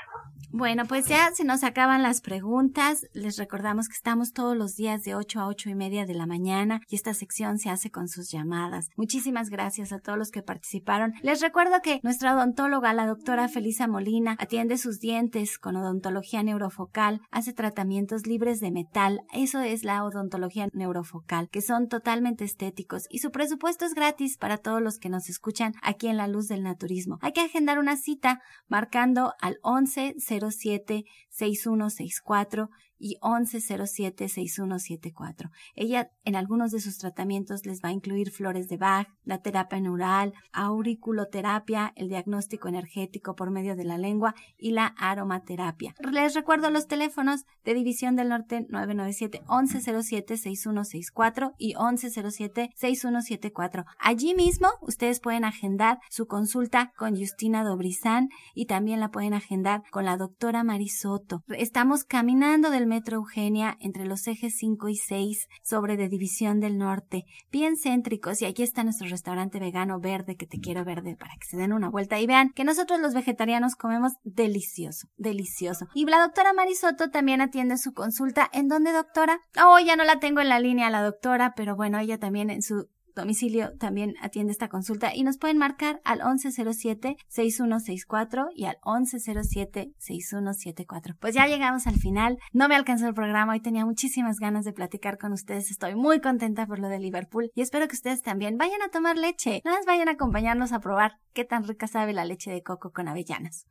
Bueno, 0.52 0.86
pues 0.86 1.08
ya 1.08 1.30
se 1.34 1.44
nos 1.44 1.64
acaban 1.64 2.04
las 2.04 2.22
preguntas. 2.22 3.06
Les 3.14 3.38
recordamos 3.38 3.88
que 3.88 3.96
estamos 3.96 4.34
todos 4.34 4.56
los 4.56 4.76
días 4.76 5.04
de 5.04 5.14
8 5.14 5.42
a 5.42 5.48
8 5.48 5.70
y 5.70 5.76
media 5.76 6.06
de 6.06 6.14
la 6.14 6.26
mañana 6.26 6.82
y 6.88 6.96
esta 6.96 7.14
sección 7.14 7.60
se 7.60 7.70
hace 7.70 7.92
con 7.92 8.08
sus 8.08 8.32
llamadas. 8.32 8.90
Muchísimas 8.96 9.50
gracias 9.50 9.92
a 9.92 10.00
todos 10.00 10.18
los 10.18 10.32
que 10.32 10.42
participaron. 10.42 11.14
Les 11.22 11.42
recuerdo 11.42 11.82
que 11.84 12.00
nuestra 12.02 12.34
odontóloga, 12.34 12.94
la 12.94 13.06
doctora 13.06 13.50
Felisa 13.50 13.88
Molina, 13.88 14.36
atiende 14.40 14.78
sus 14.78 15.00
dientes 15.00 15.60
con 15.60 15.76
odontología 15.76 16.42
neurofocal, 16.44 17.22
hace 17.30 17.54
tratamientos 17.54 18.26
libres 18.26 18.60
de 18.60 18.72
metal. 18.72 19.22
Eso 19.34 19.60
es 19.60 19.84
la 19.84 20.04
odontología 20.04 20.70
neurofocal, 20.74 21.50
que 21.50 21.62
son 21.62 21.88
totalmente 21.88 22.46
estéticos 22.46 23.04
y 23.10 23.20
su 23.20 23.32
presupuesto 23.32 23.86
es 23.86 23.94
gratis 23.94 24.38
para 24.38 24.58
todos 24.58 24.82
los 24.82 24.98
que 24.98 25.10
nos 25.10 25.30
escuchan 25.30 25.74
aquí 25.82 26.08
en 26.08 26.18
la 26.18 26.28
luz 26.28 26.48
del 26.48 26.64
naturismo. 26.64 27.20
Hay 27.22 27.34
que 27.34 27.42
agendar 27.42 27.80
una 27.80 27.98
cita 27.98 28.40
marcando 28.68 29.34
al 29.42 29.58
11 29.62 30.16
07 30.28 31.04
6164 31.30 32.70
y 33.00 33.18
1107-6174. 33.22 35.50
Ella 35.76 36.12
en 36.24 36.36
algunos 36.36 36.72
de 36.72 36.80
sus 36.80 36.98
tratamientos 36.98 37.66
les 37.66 37.84
va 37.84 37.90
a 37.90 37.94
incluir 37.94 38.32
flores 38.32 38.68
de 38.68 38.78
Bach, 38.78 39.08
la 39.24 39.42
terapia 39.42 39.80
neural, 39.80 40.34
auriculoterapia, 40.52 41.94
el 41.96 42.10
diagnóstico 42.10 42.68
energético 42.68 43.36
por 43.36 43.52
medio 43.52 43.76
de 43.76 43.84
la 43.84 43.98
lengua 43.98 44.36
y 44.58 44.72
la 44.72 44.88
aromaterapia. 44.98 45.94
Les 46.12 46.34
recuerdo 46.34 46.70
los 46.70 46.88
teléfonos 46.88 47.46
de 47.64 47.74
División 47.74 48.16
del 48.16 48.30
Norte 48.30 48.66
997-1107-6164 48.68 51.54
y 51.58 51.74
1107-6174. 51.76 53.86
Allí 54.00 54.36
mismo 54.36 54.70
ustedes 54.82 55.20
pueden 55.20 55.44
agendar 55.46 56.00
su 56.10 56.28
consulta 56.28 56.92
con 56.98 57.16
Justina 57.16 57.64
Dobrizán 57.64 58.30
y 58.54 58.66
también 58.66 59.00
la 59.00 59.12
pueden 59.12 59.34
agendar 59.34 59.84
con 59.92 60.06
la 60.06 60.18
doctora 60.18 60.64
Marisoto. 60.64 61.44
Estamos 61.50 62.04
caminando 62.04 62.70
del 62.70 62.87
Metro 62.88 63.18
Eugenia 63.18 63.78
entre 63.80 64.06
los 64.06 64.28
ejes 64.28 64.56
5 64.58 64.90
y 64.90 64.96
6 64.96 65.48
sobre 65.64 65.98
de 65.98 66.10
División 66.10 66.60
del 66.60 66.78
Norte, 66.78 67.26
bien 67.52 67.76
céntricos 67.78 68.42
y 68.42 68.46
aquí 68.46 68.64
está 68.64 68.84
nuestro 68.84 69.08
restaurante 69.08 69.60
vegano 69.60 70.00
verde 70.00 70.36
que 70.36 70.48
te 70.48 70.60
quiero 70.60 70.84
verde 70.84 71.16
para 71.16 71.34
que 71.36 71.48
se 71.48 71.58
den 71.58 71.74
una 71.74 71.90
vuelta 71.90 72.20
y 72.20 72.28
vean 72.28 72.52
que 72.56 72.64
nosotros 72.64 73.00
los 73.00 73.14
vegetarianos 73.14 73.76
comemos 73.76 74.14
delicioso, 74.24 75.08
delicioso. 75.18 75.88
Y 75.94 76.06
la 76.06 76.20
doctora 76.20 76.54
Marisoto 76.54 77.10
también 77.10 77.42
atiende 77.42 77.78
su 77.78 77.94
consulta. 77.94 78.50
¿En 78.54 78.68
dónde, 78.68 78.92
doctora? 78.92 79.40
Oh, 79.64 79.80
ya 79.80 79.96
no 79.96 80.04
la 80.04 80.20
tengo 80.20 80.42
en 80.42 80.50
la 80.50 80.60
línea 80.60 80.90
la 80.90 81.04
doctora, 81.04 81.54
pero 81.56 81.76
bueno, 81.76 82.00
ella 82.00 82.18
también 82.18 82.50
en 82.50 82.62
su 82.62 82.88
domicilio 83.18 83.74
también 83.78 84.16
atiende 84.22 84.54
esta 84.54 84.70
consulta 84.70 85.14
y 85.14 85.24
nos 85.24 85.38
pueden 85.38 85.58
marcar 85.58 86.00
al 86.06 86.22
1107-6164 86.22 88.48
y 88.56 88.64
al 88.66 88.78
1107-6174. 88.82 91.18
Pues 91.20 91.36
ya 91.36 91.48
llegamos 91.48 91.86
al 91.88 91.96
final. 91.96 92.38
No 92.54 92.70
me 92.70 92.76
alcanzó 92.76 93.08
el 93.08 93.14
programa. 93.14 93.52
Hoy 93.52 93.60
tenía 93.60 93.86
muchísimas 93.86 94.40
ganas 94.40 94.64
de 94.64 94.72
platicar 94.72 95.18
con 95.18 95.34
ustedes. 95.34 95.70
Estoy 95.70 95.96
muy 95.96 96.22
contenta 96.22 96.66
por 96.66 96.80
lo 96.80 96.88
de 96.88 97.00
Liverpool 97.00 97.52
y 97.54 97.62
espero 97.62 97.90
que 97.90 97.96
ustedes 97.96 98.22
también 98.22 98.58
vayan 98.58 98.82
a 98.82 98.88
tomar 98.90 99.18
leche. 99.18 99.62
No 99.66 99.72
más 99.72 99.86
vayan 99.86 100.08
a 100.08 100.14
acompañarnos 100.14 100.72
a 100.72 100.80
probar 100.80 101.18
qué 101.34 101.44
tan 101.44 101.68
rica 101.68 101.88
sabe 101.88 102.14
la 102.14 102.24
leche 102.24 102.52
de 102.52 102.64
coco 102.64 102.92
con 102.92 103.10
avellanas. 103.10 103.66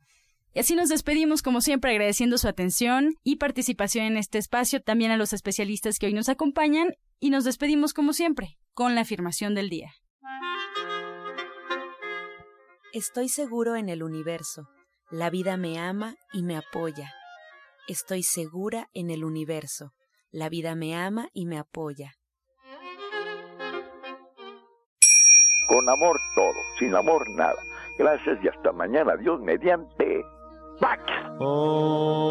Y 0.53 0.59
así 0.59 0.75
nos 0.75 0.89
despedimos 0.89 1.41
como 1.41 1.61
siempre 1.61 1.89
agradeciendo 1.91 2.37
su 2.37 2.47
atención 2.47 3.15
y 3.23 3.37
participación 3.37 4.05
en 4.05 4.17
este 4.17 4.37
espacio, 4.37 4.81
también 4.81 5.09
a 5.11 5.17
los 5.17 5.33
especialistas 5.33 5.97
que 5.99 6.05
hoy 6.07 6.13
nos 6.13 6.29
acompañan 6.29 6.93
y 7.19 7.29
nos 7.29 7.43
despedimos 7.43 7.93
como 7.93 8.13
siempre 8.13 8.57
con 8.77 8.93
la 8.93 9.01
afirmación 9.01 9.55
del 9.55 9.69
día. 9.69 9.89
Estoy 12.93 13.27
seguro 13.27 13.75
en 13.75 13.89
el 13.89 14.03
universo. 14.03 14.69
La 15.09 15.31
vida 15.31 15.57
me 15.57 15.79
ama 15.79 16.13
y 16.31 16.43
me 16.43 16.55
apoya. 16.55 17.11
Estoy 17.87 18.21
segura 18.21 18.87
en 18.93 19.09
el 19.09 19.25
universo. 19.25 19.93
La 20.29 20.49
vida 20.49 20.75
me 20.75 20.95
ama 20.95 21.29
y 21.33 21.47
me 21.47 21.57
apoya. 21.57 22.13
Con 25.67 25.89
amor 25.89 26.19
todo, 26.35 26.53
sin 26.77 26.93
amor 26.95 27.27
nada. 27.31 27.57
Gracias 27.97 28.37
y 28.43 28.47
hasta 28.47 28.71
mañana. 28.73 29.15
Dios 29.15 29.41
mediante. 29.41 30.23
¡Pax! 30.79 31.01
Oh. 31.39 32.27